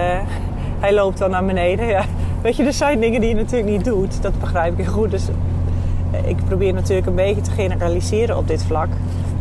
hij 0.80 0.94
loopt 0.94 1.18
dan 1.18 1.30
naar 1.30 1.44
beneden. 1.44 1.86
Ja. 1.86 2.04
Weet 2.42 2.56
je, 2.56 2.64
er 2.64 2.72
zijn 2.72 3.00
dingen 3.00 3.20
die 3.20 3.28
je 3.28 3.34
natuurlijk 3.34 3.70
niet 3.70 3.84
doet. 3.84 4.22
Dat 4.22 4.40
begrijp 4.40 4.78
ik 4.78 4.86
goed. 4.86 5.10
Dus 5.10 5.28
ik 6.24 6.36
probeer 6.44 6.72
natuurlijk 6.72 7.06
een 7.06 7.14
beetje 7.14 7.40
te 7.40 7.50
generaliseren 7.50 8.36
op 8.36 8.48
dit 8.48 8.64
vlak. 8.64 8.88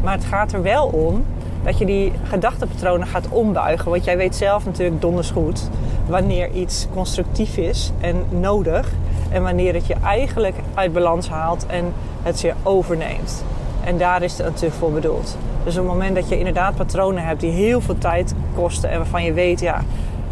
Maar 0.03 0.13
het 0.13 0.25
gaat 0.25 0.51
er 0.53 0.61
wel 0.61 0.85
om 0.85 1.23
dat 1.63 1.77
je 1.77 1.85
die 1.85 2.11
gedachtepatronen 2.23 3.07
gaat 3.07 3.29
ombuigen. 3.29 3.91
Want 3.91 4.03
jij 4.03 4.17
weet 4.17 4.35
zelf 4.35 4.65
natuurlijk 4.65 5.01
donders 5.01 5.31
goed 5.31 5.69
wanneer 6.07 6.51
iets 6.51 6.87
constructief 6.93 7.57
is 7.57 7.91
en 8.01 8.23
nodig. 8.29 8.89
En 9.31 9.43
wanneer 9.43 9.73
het 9.73 9.87
je 9.87 9.95
eigenlijk 10.03 10.55
uit 10.73 10.93
balans 10.93 11.29
haalt 11.29 11.65
en 11.65 11.93
het 12.23 12.41
je 12.41 12.53
overneemt. 12.63 13.43
En 13.83 13.97
daar 13.97 14.21
is 14.21 14.37
het 14.37 14.45
natuurlijk 14.45 14.75
voor 14.75 14.91
bedoeld. 14.91 15.37
Dus 15.63 15.77
op 15.77 15.83
het 15.83 15.93
moment 15.93 16.15
dat 16.15 16.29
je 16.29 16.37
inderdaad 16.37 16.75
patronen 16.75 17.23
hebt 17.23 17.39
die 17.39 17.51
heel 17.51 17.81
veel 17.81 17.97
tijd 17.97 18.33
kosten 18.55 18.89
en 18.89 18.97
waarvan 18.97 19.23
je 19.23 19.33
weet, 19.33 19.59
ja, 19.59 19.81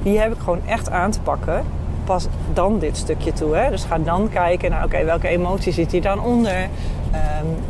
die 0.03 0.19
heb 0.19 0.33
ik 0.33 0.39
gewoon 0.39 0.61
echt 0.65 0.89
aan 0.89 1.11
te 1.11 1.21
pakken. 1.21 1.63
Pas 2.03 2.27
dan 2.53 2.79
dit 2.79 2.97
stukje 2.97 3.33
toe. 3.33 3.55
Hè? 3.55 3.69
Dus 3.69 3.83
ga 3.83 3.97
dan 3.97 4.29
kijken 4.29 4.69
naar 4.71 4.83
oké, 4.83 5.03
welke 5.03 5.27
emotie 5.27 5.73
zit 5.73 5.91
hier 5.91 6.01
dan 6.01 6.21
onder? 6.21 6.67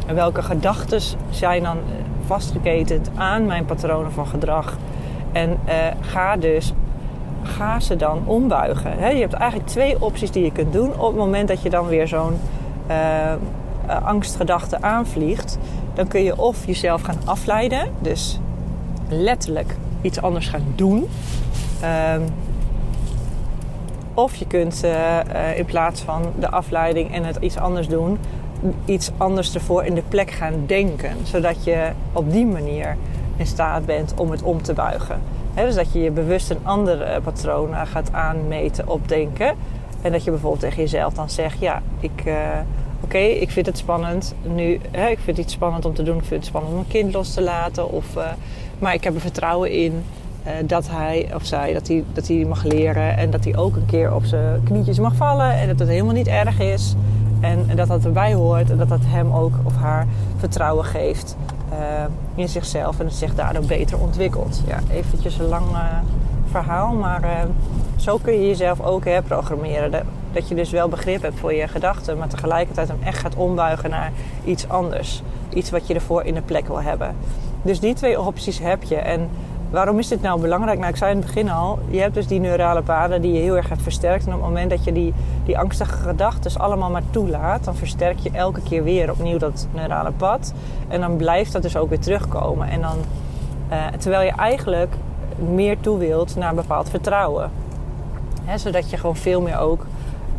Um, 0.07 0.15
welke 0.15 0.41
gedachten 0.41 1.01
zijn 1.29 1.63
dan 1.63 1.77
vastgeketend 2.25 3.09
aan 3.15 3.45
mijn 3.45 3.65
patronen 3.65 4.11
van 4.11 4.27
gedrag? 4.27 4.77
En 5.31 5.59
uh, 5.67 5.73
ga 6.01 6.37
dus 6.37 6.73
ga 7.45 7.79
ze 7.79 7.95
dan 7.95 8.21
ombuigen. 8.25 9.15
Je 9.15 9.21
hebt 9.21 9.33
eigenlijk 9.33 9.69
twee 9.69 10.01
opties 10.01 10.31
die 10.31 10.43
je 10.43 10.51
kunt 10.51 10.73
doen 10.73 10.99
op 10.99 11.07
het 11.07 11.15
moment 11.15 11.47
dat 11.47 11.61
je 11.61 11.69
dan 11.69 11.87
weer 11.87 12.07
zo'n 12.07 12.33
uh, 12.89 12.95
uh, 13.87 14.05
angstgedachte 14.05 14.81
aanvliegt, 14.81 15.57
dan 15.93 16.07
kun 16.07 16.23
je 16.23 16.37
of 16.37 16.65
jezelf 16.65 17.01
gaan 17.01 17.19
afleiden, 17.25 17.87
dus 17.99 18.39
letterlijk 19.09 19.75
iets 20.01 20.21
anders 20.21 20.47
gaan 20.47 20.73
doen. 20.75 21.07
Ehm, 21.81 22.21
of 24.13 24.35
je 24.35 24.47
kunt 24.47 24.81
uh, 24.85 25.57
in 25.57 25.65
plaats 25.65 26.01
van 26.01 26.21
de 26.39 26.49
afleiding 26.49 27.13
en 27.13 27.23
het 27.23 27.37
iets 27.39 27.57
anders 27.57 27.87
doen, 27.87 28.17
iets 28.85 29.11
anders 29.17 29.53
ervoor 29.53 29.83
in 29.83 29.93
de 29.93 30.03
plek 30.07 30.31
gaan 30.31 30.63
denken. 30.65 31.11
Zodat 31.23 31.63
je 31.63 31.89
op 32.13 32.31
die 32.31 32.45
manier 32.45 32.97
in 33.37 33.47
staat 33.47 33.85
bent 33.85 34.13
om 34.17 34.31
het 34.31 34.43
om 34.43 34.61
te 34.61 34.73
buigen. 34.73 35.19
Dus 35.55 35.75
dat 35.75 35.93
je 35.93 35.99
je 35.99 36.11
bewust 36.11 36.49
een 36.49 36.59
ander 36.63 37.21
patroon 37.23 37.75
gaat 37.87 38.13
aanmeten 38.13 38.87
op 38.87 39.07
denken. 39.07 39.53
En 40.01 40.11
dat 40.11 40.23
je 40.23 40.31
bijvoorbeeld 40.31 40.61
tegen 40.61 40.77
jezelf 40.77 41.13
dan 41.13 41.29
zegt: 41.29 41.59
Ja, 41.59 41.81
ik, 41.99 42.25
uh, 42.25 42.35
oké, 42.99 43.17
ik 43.17 43.51
vind 43.51 43.65
het 43.65 43.77
spannend. 43.77 44.35
Nu, 44.55 44.79
ik 45.09 45.19
vind 45.23 45.37
het 45.37 45.51
spannend 45.51 45.85
om 45.85 45.93
te 45.93 46.03
doen. 46.03 46.17
Ik 46.17 46.25
vind 46.25 46.39
het 46.39 46.45
spannend 46.45 46.73
om 46.73 46.79
een 46.79 46.87
kind 46.87 47.13
los 47.13 47.33
te 47.33 47.41
laten. 47.41 47.91
Of, 47.91 48.05
maar 48.79 48.93
ik 48.93 49.03
heb 49.03 49.15
er 49.15 49.21
vertrouwen 49.21 49.71
in 49.71 50.03
dat 50.65 50.89
hij 50.89 51.31
of 51.35 51.45
zij 51.45 51.73
dat 51.73 51.87
hij, 51.87 52.03
dat 52.13 52.27
hij 52.27 52.45
mag 52.45 52.63
leren. 52.63 53.17
En 53.17 53.29
dat 53.29 53.43
hij 53.43 53.57
ook 53.57 53.75
een 53.75 53.85
keer 53.85 54.13
op 54.13 54.25
zijn 54.25 54.63
knietjes 54.63 54.99
mag 54.99 55.15
vallen. 55.15 55.51
En 55.51 55.67
dat 55.67 55.79
het 55.79 55.87
helemaal 55.87 56.13
niet 56.13 56.27
erg 56.27 56.59
is. 56.59 56.95
En, 57.41 57.65
en 57.67 57.75
dat 57.75 57.87
dat 57.87 58.05
erbij 58.05 58.33
hoort. 58.33 58.69
En 58.69 58.77
dat 58.77 58.89
dat 58.89 59.01
hem 59.03 59.31
ook 59.31 59.53
of 59.63 59.75
haar 59.75 60.07
vertrouwen 60.37 60.85
geeft 60.85 61.35
in 62.35 62.49
zichzelf. 62.49 62.99
En 62.99 63.05
het 63.05 63.15
zich 63.15 63.35
daardoor 63.35 63.65
beter 63.65 63.99
ontwikkelt. 63.99 64.61
Ja, 64.67 64.79
eventjes 64.91 65.39
een 65.39 65.47
lang 65.47 65.65
verhaal. 66.51 66.93
Maar 66.93 67.47
zo 67.95 68.17
kun 68.17 68.33
je 68.33 68.47
jezelf 68.47 68.81
ook 68.81 69.05
herprogrammeren. 69.05 69.91
Dat, 69.91 70.03
dat 70.31 70.47
je 70.47 70.55
dus 70.55 70.69
wel 70.71 70.87
begrip 70.87 71.21
hebt 71.21 71.39
voor 71.39 71.53
je 71.53 71.67
gedachten, 71.67 72.17
maar 72.17 72.27
tegelijkertijd 72.27 72.87
hem 72.87 72.99
echt 73.03 73.17
gaat 73.17 73.35
ombuigen 73.35 73.89
naar 73.89 74.11
iets 74.43 74.69
anders. 74.69 75.21
Iets 75.53 75.69
wat 75.69 75.87
je 75.87 75.93
ervoor 75.93 76.23
in 76.23 76.33
de 76.33 76.41
plek 76.41 76.67
wil 76.67 76.81
hebben. 76.81 77.15
Dus 77.61 77.79
die 77.79 77.93
twee 77.93 78.21
opties 78.21 78.59
heb 78.59 78.83
je. 78.83 78.95
En 78.95 79.29
waarom 79.75 79.99
is 79.99 80.07
dit 80.07 80.21
nou 80.21 80.41
belangrijk? 80.41 80.79
Nou, 80.79 80.89
ik 80.89 80.97
zei 80.97 81.11
in 81.11 81.17
het 81.17 81.25
begin 81.25 81.49
al, 81.49 81.79
je 81.89 81.99
hebt 81.99 82.13
dus 82.13 82.27
die 82.27 82.39
neurale 82.39 82.81
paden 82.81 83.21
die 83.21 83.33
je 83.33 83.39
heel 83.39 83.55
erg 83.55 83.69
hebt 83.69 83.81
versterkt. 83.81 84.25
En 84.25 84.33
op 84.33 84.39
het 84.39 84.47
moment 84.47 84.69
dat 84.69 84.83
je 84.83 84.91
die, 84.91 85.13
die 85.45 85.57
angstige 85.57 85.97
gedachten 85.97 86.59
allemaal 86.59 86.89
maar 86.89 87.03
toelaat, 87.09 87.63
dan 87.63 87.75
versterk 87.75 88.19
je 88.19 88.29
elke 88.33 88.61
keer 88.61 88.83
weer 88.83 89.11
opnieuw 89.11 89.37
dat 89.37 89.67
neurale 89.73 90.11
pad. 90.11 90.53
En 90.87 91.01
dan 91.01 91.15
blijft 91.15 91.51
dat 91.51 91.61
dus 91.61 91.77
ook 91.77 91.89
weer 91.89 91.99
terugkomen. 91.99 92.69
En 92.69 92.81
dan, 92.81 92.97
uh, 93.71 93.85
terwijl 93.97 94.21
je 94.21 94.31
eigenlijk 94.31 94.93
meer 95.35 95.79
toe 95.79 95.97
wilt 95.97 96.35
naar 96.35 96.55
bepaald 96.55 96.89
vertrouwen 96.89 97.51
zodat 98.55 98.89
je 98.89 98.97
gewoon 98.97 99.15
veel 99.15 99.41
meer 99.41 99.59
ook 99.59 99.85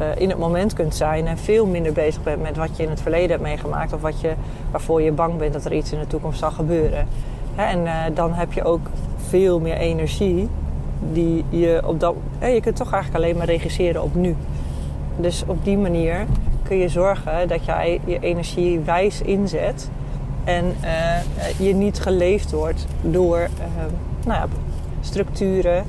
uh, 0.01 0.07
in 0.17 0.29
het 0.29 0.39
moment 0.39 0.73
kunt 0.73 0.95
zijn 0.95 1.27
en 1.27 1.39
veel 1.39 1.67
minder 1.67 1.93
bezig 1.93 2.23
bent 2.23 2.43
met 2.43 2.57
wat 2.57 2.77
je 2.77 2.83
in 2.83 2.89
het 2.89 3.01
verleden 3.01 3.31
hebt 3.31 3.43
meegemaakt 3.43 3.93
of 3.93 4.01
wat 4.01 4.21
je, 4.21 4.33
waarvoor 4.71 5.03
je 5.03 5.13
bang 5.13 5.37
bent 5.37 5.53
dat 5.53 5.65
er 5.65 5.73
iets 5.73 5.93
in 5.93 5.99
de 5.99 6.07
toekomst 6.07 6.39
zal 6.39 6.51
gebeuren. 6.51 7.09
en 7.57 7.79
uh, 7.81 7.93
dan 8.15 8.33
heb 8.33 8.53
je 8.53 8.65
ook 8.65 8.87
veel 9.29 9.61
meer 9.61 9.77
energie 9.77 10.49
die 11.13 11.45
je 11.49 11.81
op 11.85 12.01
dat. 12.01 12.15
je 12.41 12.61
kunt 12.61 12.77
toch 12.77 12.93
eigenlijk 12.93 13.25
alleen 13.25 13.37
maar 13.37 13.47
regisseren 13.47 14.03
op 14.03 14.15
nu. 14.15 14.37
Dus 15.17 15.45
op 15.47 15.65
die 15.65 15.79
manier 15.79 16.27
kun 16.63 16.77
je 16.77 16.89
zorgen 16.89 17.49
dat 17.49 17.65
jij 17.65 18.01
je 18.05 18.19
energie 18.21 18.81
wijs 18.81 19.21
inzet 19.21 19.91
en 20.45 20.65
uh, 20.85 21.67
je 21.67 21.75
niet 21.75 22.01
geleefd 22.01 22.51
wordt 22.51 22.87
door 23.01 23.49
nou 24.27 24.41
ja, 24.41 24.47
structuren 25.01 25.85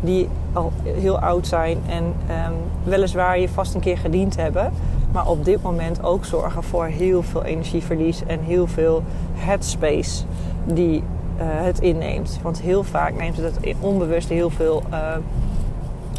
die 0.00 0.28
al 0.52 0.72
heel 0.82 1.18
oud 1.18 1.46
zijn 1.46 1.78
en 1.86 2.04
um, 2.04 2.54
weliswaar 2.84 3.38
je 3.38 3.48
vast 3.48 3.74
een 3.74 3.80
keer 3.80 3.98
gediend 3.98 4.36
hebben. 4.36 4.72
Maar 5.12 5.28
op 5.28 5.44
dit 5.44 5.62
moment 5.62 6.02
ook 6.02 6.24
zorgen 6.24 6.62
voor 6.62 6.84
heel 6.84 7.22
veel 7.22 7.44
energieverlies 7.44 8.22
en 8.26 8.40
heel 8.40 8.66
veel 8.66 9.02
headspace 9.34 10.24
die 10.64 11.02
het 11.44 11.80
inneemt. 11.80 12.38
Want 12.42 12.60
heel 12.60 12.84
vaak 12.84 13.18
neemt 13.18 13.36
het 13.36 13.58
onbewust 13.80 14.28
heel 14.28 14.50
veel 14.50 14.82
uh, 14.92 15.16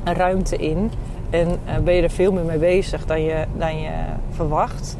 ruimte 0.03 0.55
in. 0.55 0.91
En 1.29 1.47
uh, 1.47 1.77
ben 1.77 1.93
je 1.93 2.01
er 2.01 2.09
veel 2.09 2.31
meer 2.31 2.43
mee 2.43 2.57
bezig 2.57 3.05
dan 3.05 3.21
je, 3.21 3.45
dan 3.57 3.81
je 3.81 3.91
verwacht. 4.31 4.97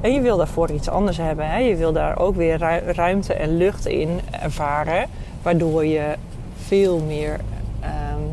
En 0.00 0.12
je 0.12 0.20
wil 0.20 0.36
daarvoor 0.36 0.70
iets 0.70 0.88
anders 0.88 1.16
hebben. 1.16 1.50
Hè? 1.50 1.58
Je 1.58 1.76
wil 1.76 1.92
daar 1.92 2.18
ook 2.18 2.36
weer 2.36 2.58
ruimte 2.94 3.34
en 3.34 3.56
lucht 3.56 3.86
in 3.86 4.20
ervaren. 4.30 5.06
Waardoor 5.42 5.86
je 5.86 6.14
veel 6.56 6.98
meer 6.98 7.40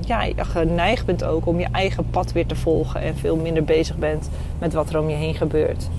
ja, 0.06 0.26
geneigd 0.38 1.06
bent 1.06 1.24
ook 1.24 1.46
om 1.46 1.60
je 1.60 1.68
eigen 1.72 2.10
pad 2.10 2.32
weer 2.32 2.46
te 2.46 2.56
volgen 2.56 3.02
en 3.02 3.16
veel 3.16 3.36
minder 3.36 3.64
bezig 3.64 3.98
bent 3.98 4.30
met 4.60 4.74
wat 4.74 4.90
er 4.90 5.00
om 5.00 5.10
je 5.10 5.16
heen 5.16 5.36
gebeurt. 5.36 5.90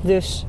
Dus, 0.00 0.46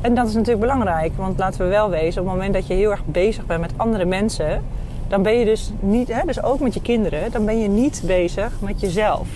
en 0.00 0.14
dat 0.14 0.28
is 0.28 0.34
natuurlijk 0.34 0.60
belangrijk, 0.60 1.12
want 1.16 1.38
laten 1.38 1.60
we 1.60 1.66
wel 1.66 1.90
wezen, 1.90 2.20
op 2.20 2.26
het 2.26 2.36
moment 2.36 2.54
dat 2.54 2.66
je 2.66 2.74
heel 2.74 2.90
erg 2.90 3.04
bezig 3.04 3.46
bent 3.46 3.60
met 3.60 3.72
andere 3.76 4.04
mensen, 4.04 4.62
dan 5.08 5.22
ben 5.22 5.38
je 5.38 5.44
dus 5.44 5.72
niet, 5.80 6.08
hè, 6.08 6.20
dus 6.26 6.42
ook 6.42 6.60
met 6.60 6.74
je 6.74 6.82
kinderen, 6.82 7.32
dan 7.32 7.44
ben 7.44 7.60
je 7.60 7.68
niet 7.68 8.02
bezig 8.06 8.52
met 8.60 8.80
jezelf. 8.80 9.28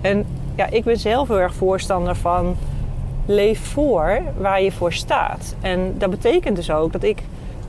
En 0.00 0.26
ja, 0.54 0.66
ik 0.70 0.84
ben 0.84 0.98
zelf 0.98 1.28
heel 1.28 1.40
erg 1.40 1.54
voorstander 1.54 2.16
van 2.16 2.56
leef 3.26 3.66
voor 3.66 4.20
waar 4.38 4.62
je 4.62 4.72
voor 4.72 4.92
staat. 4.92 5.54
En 5.60 5.94
dat 5.98 6.10
betekent 6.10 6.56
dus 6.56 6.70
ook 6.70 6.92
dat 6.92 7.02
ik 7.02 7.22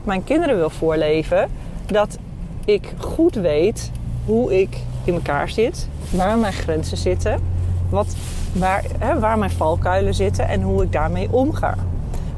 mijn 0.04 0.24
kinderen 0.24 0.56
wil 0.56 0.70
voorleven 0.70 1.48
dat 1.86 2.18
ik 2.64 2.92
goed 2.98 3.34
weet 3.34 3.90
hoe 4.24 4.60
ik 4.60 4.76
in 5.04 5.14
elkaar 5.14 5.48
zit, 5.48 5.88
waar 6.10 6.38
mijn 6.38 6.52
grenzen 6.52 6.96
zitten, 6.96 7.40
wat, 7.88 8.16
waar, 8.52 8.84
hè, 8.98 9.18
waar 9.18 9.38
mijn 9.38 9.50
valkuilen 9.50 10.14
zitten 10.14 10.48
en 10.48 10.62
hoe 10.62 10.82
ik 10.82 10.92
daarmee 10.92 11.28
omga. 11.32 11.74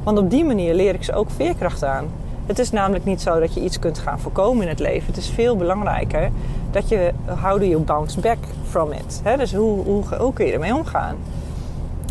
Want 0.03 0.17
op 0.17 0.29
die 0.29 0.45
manier 0.45 0.73
leer 0.73 0.93
ik 0.93 1.03
ze 1.03 1.13
ook 1.13 1.29
veerkracht 1.29 1.83
aan. 1.83 2.05
Het 2.45 2.59
is 2.59 2.71
namelijk 2.71 3.05
niet 3.05 3.21
zo 3.21 3.39
dat 3.39 3.53
je 3.53 3.63
iets 3.63 3.79
kunt 3.79 3.99
gaan 3.99 4.19
voorkomen 4.19 4.63
in 4.63 4.69
het 4.69 4.79
leven. 4.79 5.07
Het 5.07 5.17
is 5.17 5.29
veel 5.29 5.55
belangrijker 5.57 6.31
dat 6.71 6.89
je 6.89 7.11
how 7.41 7.59
do 7.59 7.65
you 7.65 7.81
bounce 7.81 8.19
back 8.19 8.37
from 8.69 8.91
it. 8.91 9.21
Dus 9.37 9.53
hoe, 9.53 10.03
hoe, 10.17 10.33
kun 10.33 10.45
je 10.45 10.53
ermee 10.53 10.75
omgaan? 10.75 11.15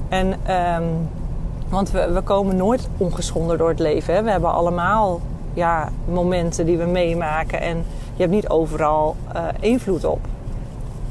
En, 0.08 0.26
um, 0.26 1.08
want 1.68 1.90
we, 1.90 2.12
we 2.12 2.20
komen 2.20 2.56
nooit 2.56 2.88
ongeschonden 2.96 3.58
door 3.58 3.68
het 3.68 3.78
leven. 3.78 4.24
We 4.24 4.30
hebben 4.30 4.52
allemaal 4.52 5.20
ja, 5.54 5.88
momenten 6.08 6.66
die 6.66 6.78
we 6.78 6.84
meemaken 6.84 7.60
en 7.60 7.76
je 8.14 8.22
hebt 8.22 8.32
niet 8.32 8.48
overal 8.48 9.16
uh, 9.34 9.42
invloed 9.60 10.04
op. 10.04 10.20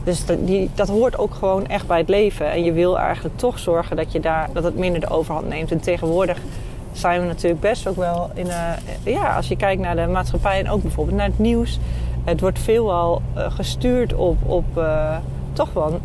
Dus 0.03 0.25
dat, 0.25 0.47
die, 0.47 0.69
dat 0.75 0.87
hoort 0.87 1.17
ook 1.17 1.33
gewoon 1.33 1.67
echt 1.67 1.87
bij 1.87 1.97
het 1.97 2.09
leven. 2.09 2.51
En 2.51 2.63
je 2.63 2.71
wil 2.71 2.99
eigenlijk 2.99 3.37
toch 3.37 3.59
zorgen 3.59 3.95
dat, 3.95 4.11
je 4.11 4.19
daar, 4.19 4.49
dat 4.53 4.63
het 4.63 4.77
minder 4.77 5.01
de 5.01 5.09
overhand 5.09 5.47
neemt. 5.47 5.71
En 5.71 5.79
tegenwoordig 5.79 6.41
zijn 6.91 7.21
we 7.21 7.27
natuurlijk 7.27 7.61
best 7.61 7.87
ook 7.87 7.95
wel 7.95 8.29
in... 8.33 8.47
Uh, 8.47 8.73
ja, 9.03 9.35
als 9.35 9.47
je 9.47 9.55
kijkt 9.55 9.81
naar 9.81 9.95
de 9.95 10.07
maatschappij 10.07 10.59
en 10.59 10.69
ook 10.69 10.81
bijvoorbeeld 10.81 11.17
naar 11.17 11.27
het 11.27 11.39
nieuws. 11.39 11.79
Het 12.23 12.39
wordt 12.39 12.59
veelal 12.59 13.21
uh, 13.37 13.51
gestuurd 13.51 14.13
op, 14.13 14.37
op 14.45 14.65
uh, 14.77 15.15
toch 15.53 15.73
wel 15.73 15.93
um, 15.93 15.99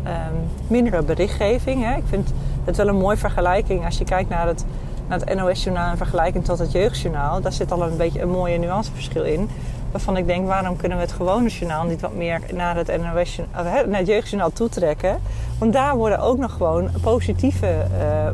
mindere 0.67 1.01
berichtgeving. 1.03 1.83
Hè? 1.83 1.95
Ik 1.95 2.03
vind 2.05 2.33
het 2.63 2.75
wel 2.75 2.87
een 2.87 2.97
mooie 2.97 3.17
vergelijking 3.17 3.85
als 3.85 3.97
je 3.97 4.03
kijkt 4.03 4.29
naar 4.29 4.47
het, 4.47 4.65
naar 5.07 5.19
het 5.19 5.35
NOS-journaal 5.35 5.91
in 5.91 5.97
vergelijking 5.97 6.45
tot 6.45 6.59
het 6.59 6.71
jeugdjournaal. 6.71 7.41
Daar 7.41 7.53
zit 7.53 7.71
al 7.71 7.83
een 7.83 7.97
beetje 7.97 8.21
een 8.21 8.29
mooie 8.29 8.57
nuanceverschil 8.57 9.23
in 9.23 9.49
waarvan 9.91 10.17
ik 10.17 10.27
denk, 10.27 10.47
waarom 10.47 10.75
kunnen 10.75 10.97
we 10.97 11.03
het 11.03 11.13
gewone 11.13 11.49
journaal 11.49 11.83
niet 11.83 12.01
wat 12.01 12.13
meer 12.13 12.41
naar 12.53 12.75
het, 12.75 12.87
NOS, 12.87 13.39
naar 13.87 13.99
het 13.99 14.07
jeugdjournaal 14.07 14.51
toetrekken? 14.51 15.19
Want 15.57 15.73
daar 15.73 15.95
worden 15.95 16.19
ook 16.19 16.37
nog 16.37 16.53
gewoon 16.53 16.89
positieve 17.01 17.85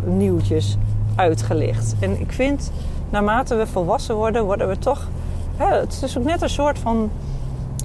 nieuwtjes 0.06 0.78
uitgelicht. 1.16 1.96
En 2.00 2.20
ik 2.20 2.32
vind, 2.32 2.72
naarmate 3.10 3.56
we 3.56 3.68
volwassen 3.68 4.16
worden, 4.16 4.46
worden 4.46 4.68
we 4.68 4.78
toch... 4.80 5.08
Hè, 5.58 5.76
het 5.80 6.02
is 6.04 6.18
ook 6.18 6.24
net 6.24 6.42
een 6.42 6.50
soort 6.50 6.80
van... 6.80 7.12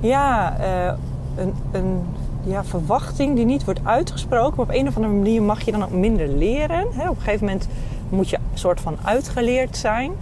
Ja, 0.01 0.57
uh, 0.61 0.93
een, 1.37 1.55
een 1.73 2.03
ja, 2.45 2.65
verwachting 2.65 3.37
die 3.37 3.45
niet 3.45 3.65
wordt 3.65 3.81
uitgesproken. 3.85 4.57
Maar 4.57 4.67
op 4.67 4.75
een 4.75 4.89
of 4.89 4.97
andere 4.97 5.15
manier 5.15 5.43
mag 5.43 5.63
je 5.63 5.73
dan 5.73 5.83
ook 5.83 5.91
minder 5.91 6.29
leren. 6.29 6.87
Hè? 6.93 7.09
Op 7.09 7.17
een 7.17 7.23
gegeven 7.23 7.47
moment 7.47 7.69
moet 8.09 8.31
je 8.31 8.37
een 8.37 8.59
soort 8.59 8.81
van 8.81 8.97
uitgeleerd 9.05 9.77
zijn. 9.77 10.13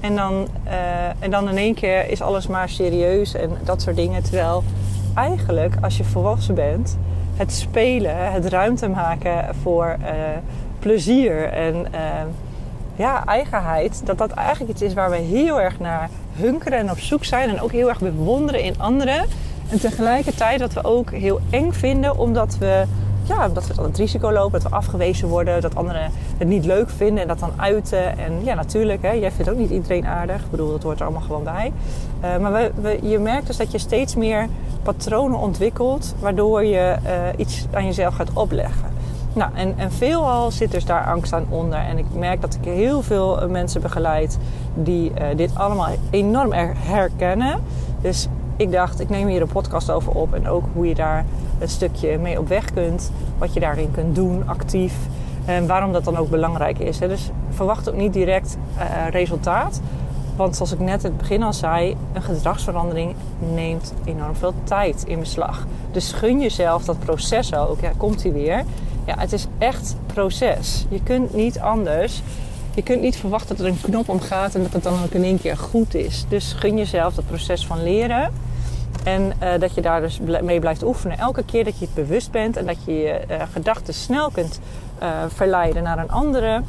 En 0.00 0.16
dan, 0.16 0.48
uh, 0.66 0.72
en 1.18 1.30
dan 1.30 1.48
in 1.48 1.56
één 1.56 1.74
keer 1.74 2.10
is 2.10 2.22
alles 2.22 2.46
maar 2.46 2.68
serieus 2.68 3.34
en 3.34 3.50
dat 3.64 3.82
soort 3.82 3.96
dingen. 3.96 4.22
Terwijl 4.22 4.62
eigenlijk, 5.14 5.74
als 5.80 5.96
je 5.96 6.04
volwassen 6.04 6.54
bent, 6.54 6.98
het 7.36 7.52
spelen, 7.52 8.32
het 8.32 8.46
ruimte 8.46 8.88
maken 8.88 9.54
voor 9.62 9.96
uh, 10.00 10.06
plezier 10.78 11.44
en 11.44 11.86
ja, 12.96 13.24
eigenheid, 13.24 14.00
dat 14.04 14.18
dat 14.18 14.30
eigenlijk 14.30 14.70
iets 14.70 14.82
is 14.82 14.94
waar 14.94 15.10
we 15.10 15.16
heel 15.16 15.60
erg 15.60 15.78
naar 15.80 16.10
hunkeren 16.32 16.78
en 16.78 16.90
op 16.90 16.98
zoek 16.98 17.24
zijn. 17.24 17.48
En 17.48 17.60
ook 17.60 17.72
heel 17.72 17.88
erg 17.88 18.00
bewonderen 18.00 18.62
in 18.62 18.78
anderen. 18.78 19.24
En 19.68 19.80
tegelijkertijd 19.80 20.58
dat 20.58 20.72
we 20.72 20.84
ook 20.84 21.10
heel 21.10 21.40
eng 21.50 21.72
vinden, 21.72 22.18
omdat 22.18 22.58
we 22.58 22.84
ja, 23.28 23.48
dat 23.48 23.66
we 23.66 23.74
dan 23.74 23.84
het 23.84 23.96
risico 23.96 24.32
lopen, 24.32 24.60
dat 24.60 24.70
we 24.70 24.76
afgewezen 24.76 25.28
worden, 25.28 25.60
dat 25.60 25.76
anderen 25.76 26.10
het 26.38 26.48
niet 26.48 26.64
leuk 26.64 26.90
vinden 26.90 27.22
en 27.22 27.28
dat 27.28 27.38
dan 27.38 27.52
uiten. 27.56 28.18
En 28.18 28.44
ja, 28.44 28.54
natuurlijk, 28.54 29.02
hè, 29.02 29.10
jij 29.10 29.30
vindt 29.30 29.50
ook 29.50 29.58
niet 29.58 29.70
iedereen 29.70 30.06
aardig. 30.06 30.44
Ik 30.44 30.50
bedoel, 30.50 30.70
dat 30.70 30.82
hoort 30.82 30.98
er 30.98 31.04
allemaal 31.04 31.22
gewoon 31.22 31.44
bij. 31.44 31.72
Uh, 32.24 32.36
maar 32.36 32.52
we, 32.52 32.70
we, 32.80 33.08
je 33.08 33.18
merkt 33.18 33.46
dus 33.46 33.56
dat 33.56 33.72
je 33.72 33.78
steeds 33.78 34.14
meer 34.14 34.48
patronen 34.82 35.38
ontwikkelt, 35.38 36.14
waardoor 36.18 36.64
je 36.64 36.96
uh, 37.04 37.10
iets 37.36 37.66
aan 37.72 37.84
jezelf 37.84 38.14
gaat 38.14 38.32
opleggen. 38.32 38.95
Nou, 39.36 39.50
en, 39.54 39.74
en 39.76 39.92
veelal 39.92 40.50
zit 40.50 40.70
dus 40.70 40.84
daar 40.84 41.04
angst 41.04 41.32
aan 41.32 41.46
onder. 41.48 41.78
En 41.78 41.98
ik 41.98 42.04
merk 42.14 42.40
dat 42.40 42.54
ik 42.54 42.64
heel 42.64 43.02
veel 43.02 43.48
mensen 43.48 43.80
begeleid 43.80 44.38
die 44.74 45.10
uh, 45.10 45.26
dit 45.36 45.50
allemaal 45.54 45.88
enorm 46.10 46.52
herkennen. 46.76 47.60
Dus 48.00 48.28
ik 48.56 48.72
dacht, 48.72 49.00
ik 49.00 49.08
neem 49.08 49.26
hier 49.26 49.42
een 49.42 49.48
podcast 49.48 49.90
over 49.90 50.12
op. 50.12 50.34
En 50.34 50.48
ook 50.48 50.64
hoe 50.72 50.88
je 50.88 50.94
daar 50.94 51.24
een 51.58 51.68
stukje 51.68 52.18
mee 52.18 52.38
op 52.38 52.48
weg 52.48 52.72
kunt. 52.72 53.10
Wat 53.38 53.54
je 53.54 53.60
daarin 53.60 53.90
kunt 53.90 54.14
doen, 54.14 54.42
actief. 54.46 54.94
En 55.44 55.66
waarom 55.66 55.92
dat 55.92 56.04
dan 56.04 56.16
ook 56.16 56.30
belangrijk 56.30 56.78
is. 56.78 56.98
Dus 56.98 57.30
verwacht 57.50 57.88
ook 57.88 57.96
niet 57.96 58.12
direct 58.12 58.56
uh, 58.78 59.08
resultaat. 59.10 59.80
Want 60.36 60.56
zoals 60.56 60.72
ik 60.72 60.78
net 60.78 61.04
in 61.04 61.10
het 61.10 61.18
begin 61.18 61.42
al 61.42 61.52
zei, 61.52 61.96
een 62.12 62.22
gedragsverandering 62.22 63.14
neemt 63.54 63.94
enorm 64.04 64.34
veel 64.34 64.54
tijd 64.64 65.04
in 65.06 65.18
beslag. 65.18 65.66
Dus 65.90 66.12
gun 66.12 66.40
jezelf 66.40 66.84
dat 66.84 66.98
proces 66.98 67.54
ook. 67.54 67.80
Ja, 67.80 67.90
komt 67.96 68.22
hij 68.22 68.32
weer. 68.32 68.64
Ja, 69.06 69.14
het 69.18 69.32
is 69.32 69.46
echt 69.58 69.96
proces. 70.06 70.86
Je 70.88 71.02
kunt 71.02 71.34
niet 71.34 71.58
anders. 71.58 72.22
Je 72.74 72.82
kunt 72.82 73.00
niet 73.00 73.16
verwachten 73.16 73.56
dat 73.56 73.66
er 73.66 73.72
een 73.72 73.80
knop 73.80 74.08
omgaat 74.08 74.54
en 74.54 74.62
dat 74.62 74.72
het 74.72 74.82
dan 74.82 75.02
ook 75.04 75.10
in 75.10 75.24
één 75.24 75.40
keer 75.40 75.56
goed 75.56 75.94
is. 75.94 76.24
Dus 76.28 76.52
gun 76.52 76.76
jezelf 76.76 77.14
dat 77.14 77.26
proces 77.26 77.66
van 77.66 77.82
leren. 77.82 78.32
En 79.04 79.32
uh, 79.42 79.48
dat 79.58 79.74
je 79.74 79.80
daar 79.80 80.00
dus 80.00 80.20
mee 80.42 80.60
blijft 80.60 80.82
oefenen. 80.82 81.18
Elke 81.18 81.44
keer 81.44 81.64
dat 81.64 81.78
je 81.78 81.84
het 81.84 81.94
bewust 81.94 82.30
bent 82.30 82.56
en 82.56 82.66
dat 82.66 82.76
je 82.84 82.92
je 82.92 83.20
uh, 83.30 83.42
gedachten 83.52 83.94
snel 83.94 84.30
kunt 84.30 84.60
uh, 85.02 85.08
verleiden 85.28 85.82
naar 85.82 85.98
een 85.98 86.10
andere. 86.10 86.62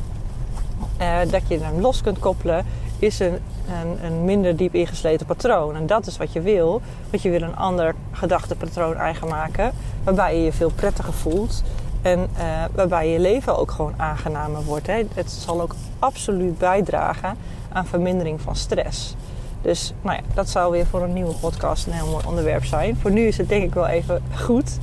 dat 1.29 1.41
je 1.47 1.59
hem 1.59 1.81
los 1.81 2.01
kunt 2.01 2.19
koppelen, 2.19 2.65
is 2.99 3.19
een, 3.19 3.37
een, 3.81 4.05
een, 4.05 4.25
minder 4.25 4.55
diep 4.55 4.75
ingesleten 4.75 5.25
patroon. 5.25 5.75
En 5.75 5.87
dat 5.87 6.07
is 6.07 6.17
wat 6.17 6.33
je 6.33 6.41
wil. 6.41 6.81
Want 7.09 7.23
je 7.23 7.29
wil 7.29 7.41
een 7.41 7.55
ander 7.55 7.95
gedachtepatroon 8.11 8.95
eigen 8.95 9.27
maken. 9.27 9.71
Waarbij 10.03 10.37
je 10.37 10.43
je 10.43 10.53
veel 10.53 10.71
prettiger 10.75 11.13
voelt. 11.13 11.63
En 12.07 12.29
waarbij 12.75 13.09
je 13.09 13.19
leven 13.19 13.57
ook 13.57 13.71
gewoon 13.71 13.93
aangenamer 13.97 14.63
wordt. 14.63 14.87
Hè. 14.87 15.03
Het 15.13 15.31
zal 15.31 15.61
ook 15.61 15.75
absoluut 15.99 16.57
bijdragen 16.57 17.37
aan 17.71 17.85
vermindering 17.85 18.41
van 18.41 18.55
stress. 18.55 19.15
Dus 19.61 19.93
nou 20.01 20.15
ja, 20.15 20.23
dat 20.33 20.49
zou 20.49 20.71
weer 20.71 20.85
voor 20.85 21.01
een 21.01 21.13
nieuwe 21.13 21.33
podcast 21.33 21.87
een 21.87 21.93
heel 21.93 22.07
mooi 22.07 22.25
onderwerp 22.27 22.65
zijn. 22.65 22.97
Voor 23.01 23.11
nu 23.11 23.27
is 23.27 23.37
het 23.37 23.49
denk 23.49 23.63
ik 23.63 23.73
wel 23.73 23.87
even 23.87 24.23
goed. 24.35 24.77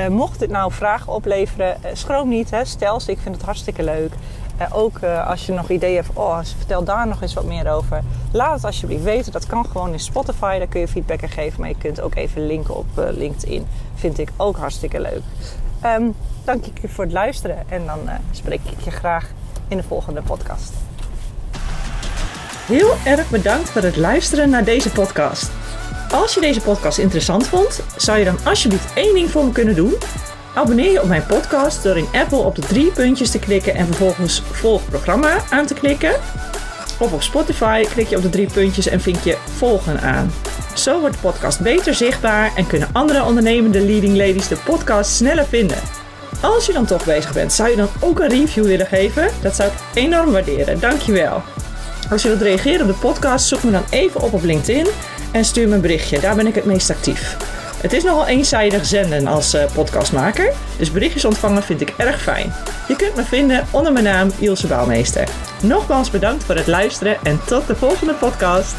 Uh, 0.00 0.06
mocht 0.06 0.38
dit 0.38 0.50
nou 0.50 0.72
vragen 0.72 1.12
opleveren, 1.12 1.76
uh, 1.84 1.90
schroom 1.92 2.28
niet. 2.28 2.50
Hè. 2.50 2.64
Stel 2.64 3.00
ze, 3.00 3.10
ik 3.10 3.18
vind 3.18 3.34
het 3.34 3.44
hartstikke 3.44 3.82
leuk. 3.82 4.12
Ook 4.72 5.02
als 5.02 5.46
je 5.46 5.52
nog 5.52 5.70
ideeën 5.70 5.96
hebt, 5.96 6.08
oh, 6.12 6.38
vertel 6.56 6.84
daar 6.84 7.06
nog 7.06 7.22
eens 7.22 7.34
wat 7.34 7.44
meer 7.44 7.70
over. 7.72 8.02
Laat 8.32 8.54
het 8.54 8.64
alsjeblieft 8.64 9.02
weten. 9.02 9.32
Dat 9.32 9.46
kan 9.46 9.66
gewoon 9.66 9.92
in 9.92 10.00
Spotify. 10.00 10.58
Daar 10.58 10.66
kun 10.66 10.80
je 10.80 10.88
feedback 10.88 11.22
aan 11.22 11.28
geven. 11.28 11.60
Maar 11.60 11.68
je 11.68 11.78
kunt 11.78 12.00
ook 12.00 12.14
even 12.14 12.46
linken 12.46 12.76
op 12.76 12.86
LinkedIn. 12.94 13.66
Vind 13.94 14.18
ik 14.18 14.30
ook 14.36 14.56
hartstikke 14.56 15.00
leuk. 15.00 15.22
Um, 15.84 16.14
dank 16.44 16.64
je 16.80 16.88
voor 16.88 17.04
het 17.04 17.12
luisteren. 17.12 17.64
En 17.68 17.86
dan 17.86 17.98
spreek 18.30 18.60
ik 18.70 18.80
je 18.84 18.90
graag 18.90 19.30
in 19.68 19.76
de 19.76 19.82
volgende 19.82 20.22
podcast. 20.22 20.72
Heel 22.66 22.94
erg 23.04 23.30
bedankt 23.30 23.70
voor 23.70 23.82
het 23.82 23.96
luisteren 23.96 24.50
naar 24.50 24.64
deze 24.64 24.90
podcast. 24.90 25.50
Als 26.12 26.34
je 26.34 26.40
deze 26.40 26.60
podcast 26.60 26.98
interessant 26.98 27.46
vond, 27.46 27.82
zou 27.96 28.18
je 28.18 28.24
dan 28.24 28.38
alsjeblieft 28.44 28.94
één 28.94 29.14
ding 29.14 29.30
voor 29.30 29.44
me 29.44 29.52
kunnen 29.52 29.74
doen? 29.74 29.94
Abonneer 30.54 30.92
je 30.92 31.02
op 31.02 31.08
mijn 31.08 31.26
podcast 31.26 31.82
door 31.82 31.96
in 31.96 32.08
Apple 32.12 32.38
op 32.38 32.54
de 32.54 32.62
drie 32.62 32.92
puntjes 32.92 33.30
te 33.30 33.38
klikken 33.38 33.74
en 33.74 33.86
vervolgens 33.86 34.42
volg 34.42 34.88
programma 34.88 35.42
aan 35.50 35.66
te 35.66 35.74
klikken. 35.74 36.12
Of 36.98 37.12
op 37.12 37.22
Spotify 37.22 37.84
klik 37.84 38.06
je 38.06 38.16
op 38.16 38.22
de 38.22 38.30
drie 38.30 38.52
puntjes 38.52 38.86
en 38.86 39.00
vind 39.00 39.24
je 39.24 39.38
volgen 39.56 40.00
aan. 40.00 40.30
Zo 40.78 41.00
wordt 41.00 41.14
de 41.14 41.20
podcast 41.20 41.60
beter 41.60 41.94
zichtbaar 41.94 42.52
en 42.54 42.66
kunnen 42.66 42.88
andere 42.92 43.24
ondernemende 43.24 43.80
leading 43.80 44.16
ladies 44.16 44.48
de 44.48 44.56
podcast 44.64 45.10
sneller 45.10 45.46
vinden. 45.46 45.78
Als 46.40 46.66
je 46.66 46.72
dan 46.72 46.86
toch 46.86 47.04
bezig 47.04 47.32
bent, 47.32 47.52
zou 47.52 47.70
je 47.70 47.76
dan 47.76 47.88
ook 48.00 48.20
een 48.20 48.28
review 48.28 48.64
willen 48.64 48.86
geven? 48.86 49.28
Dat 49.42 49.56
zou 49.56 49.68
ik 49.68 49.74
enorm 49.94 50.30
waarderen. 50.30 50.80
Dankjewel. 50.80 51.42
Als 52.10 52.22
je 52.22 52.28
wilt 52.28 52.42
reageren 52.42 52.80
op 52.80 52.86
de 52.86 52.98
podcast, 52.98 53.46
zoek 53.46 53.62
me 53.62 53.70
dan 53.70 53.84
even 53.90 54.20
op 54.20 54.32
op 54.32 54.42
LinkedIn 54.42 54.86
en 55.32 55.44
stuur 55.44 55.68
me 55.68 55.74
een 55.74 55.80
berichtje. 55.80 56.20
Daar 56.20 56.36
ben 56.36 56.46
ik 56.46 56.54
het 56.54 56.64
meest 56.64 56.90
actief. 56.90 57.36
Het 57.80 57.92
is 57.92 58.02
nogal 58.02 58.26
eenzijdig 58.26 58.86
zenden 58.86 59.26
als 59.26 59.54
uh, 59.54 59.62
podcastmaker, 59.74 60.52
dus 60.76 60.92
berichtjes 60.92 61.24
ontvangen 61.24 61.62
vind 61.62 61.80
ik 61.80 61.94
erg 61.96 62.22
fijn. 62.22 62.52
Je 62.88 62.96
kunt 62.96 63.16
me 63.16 63.24
vinden 63.24 63.66
onder 63.70 63.92
mijn 63.92 64.04
naam 64.04 64.30
Ilse 64.38 64.66
Bouwmeester. 64.66 65.28
Nogmaals 65.62 66.10
bedankt 66.10 66.44
voor 66.44 66.54
het 66.54 66.66
luisteren 66.66 67.16
en 67.22 67.40
tot 67.46 67.66
de 67.66 67.76
volgende 67.76 68.14
podcast. 68.14 68.74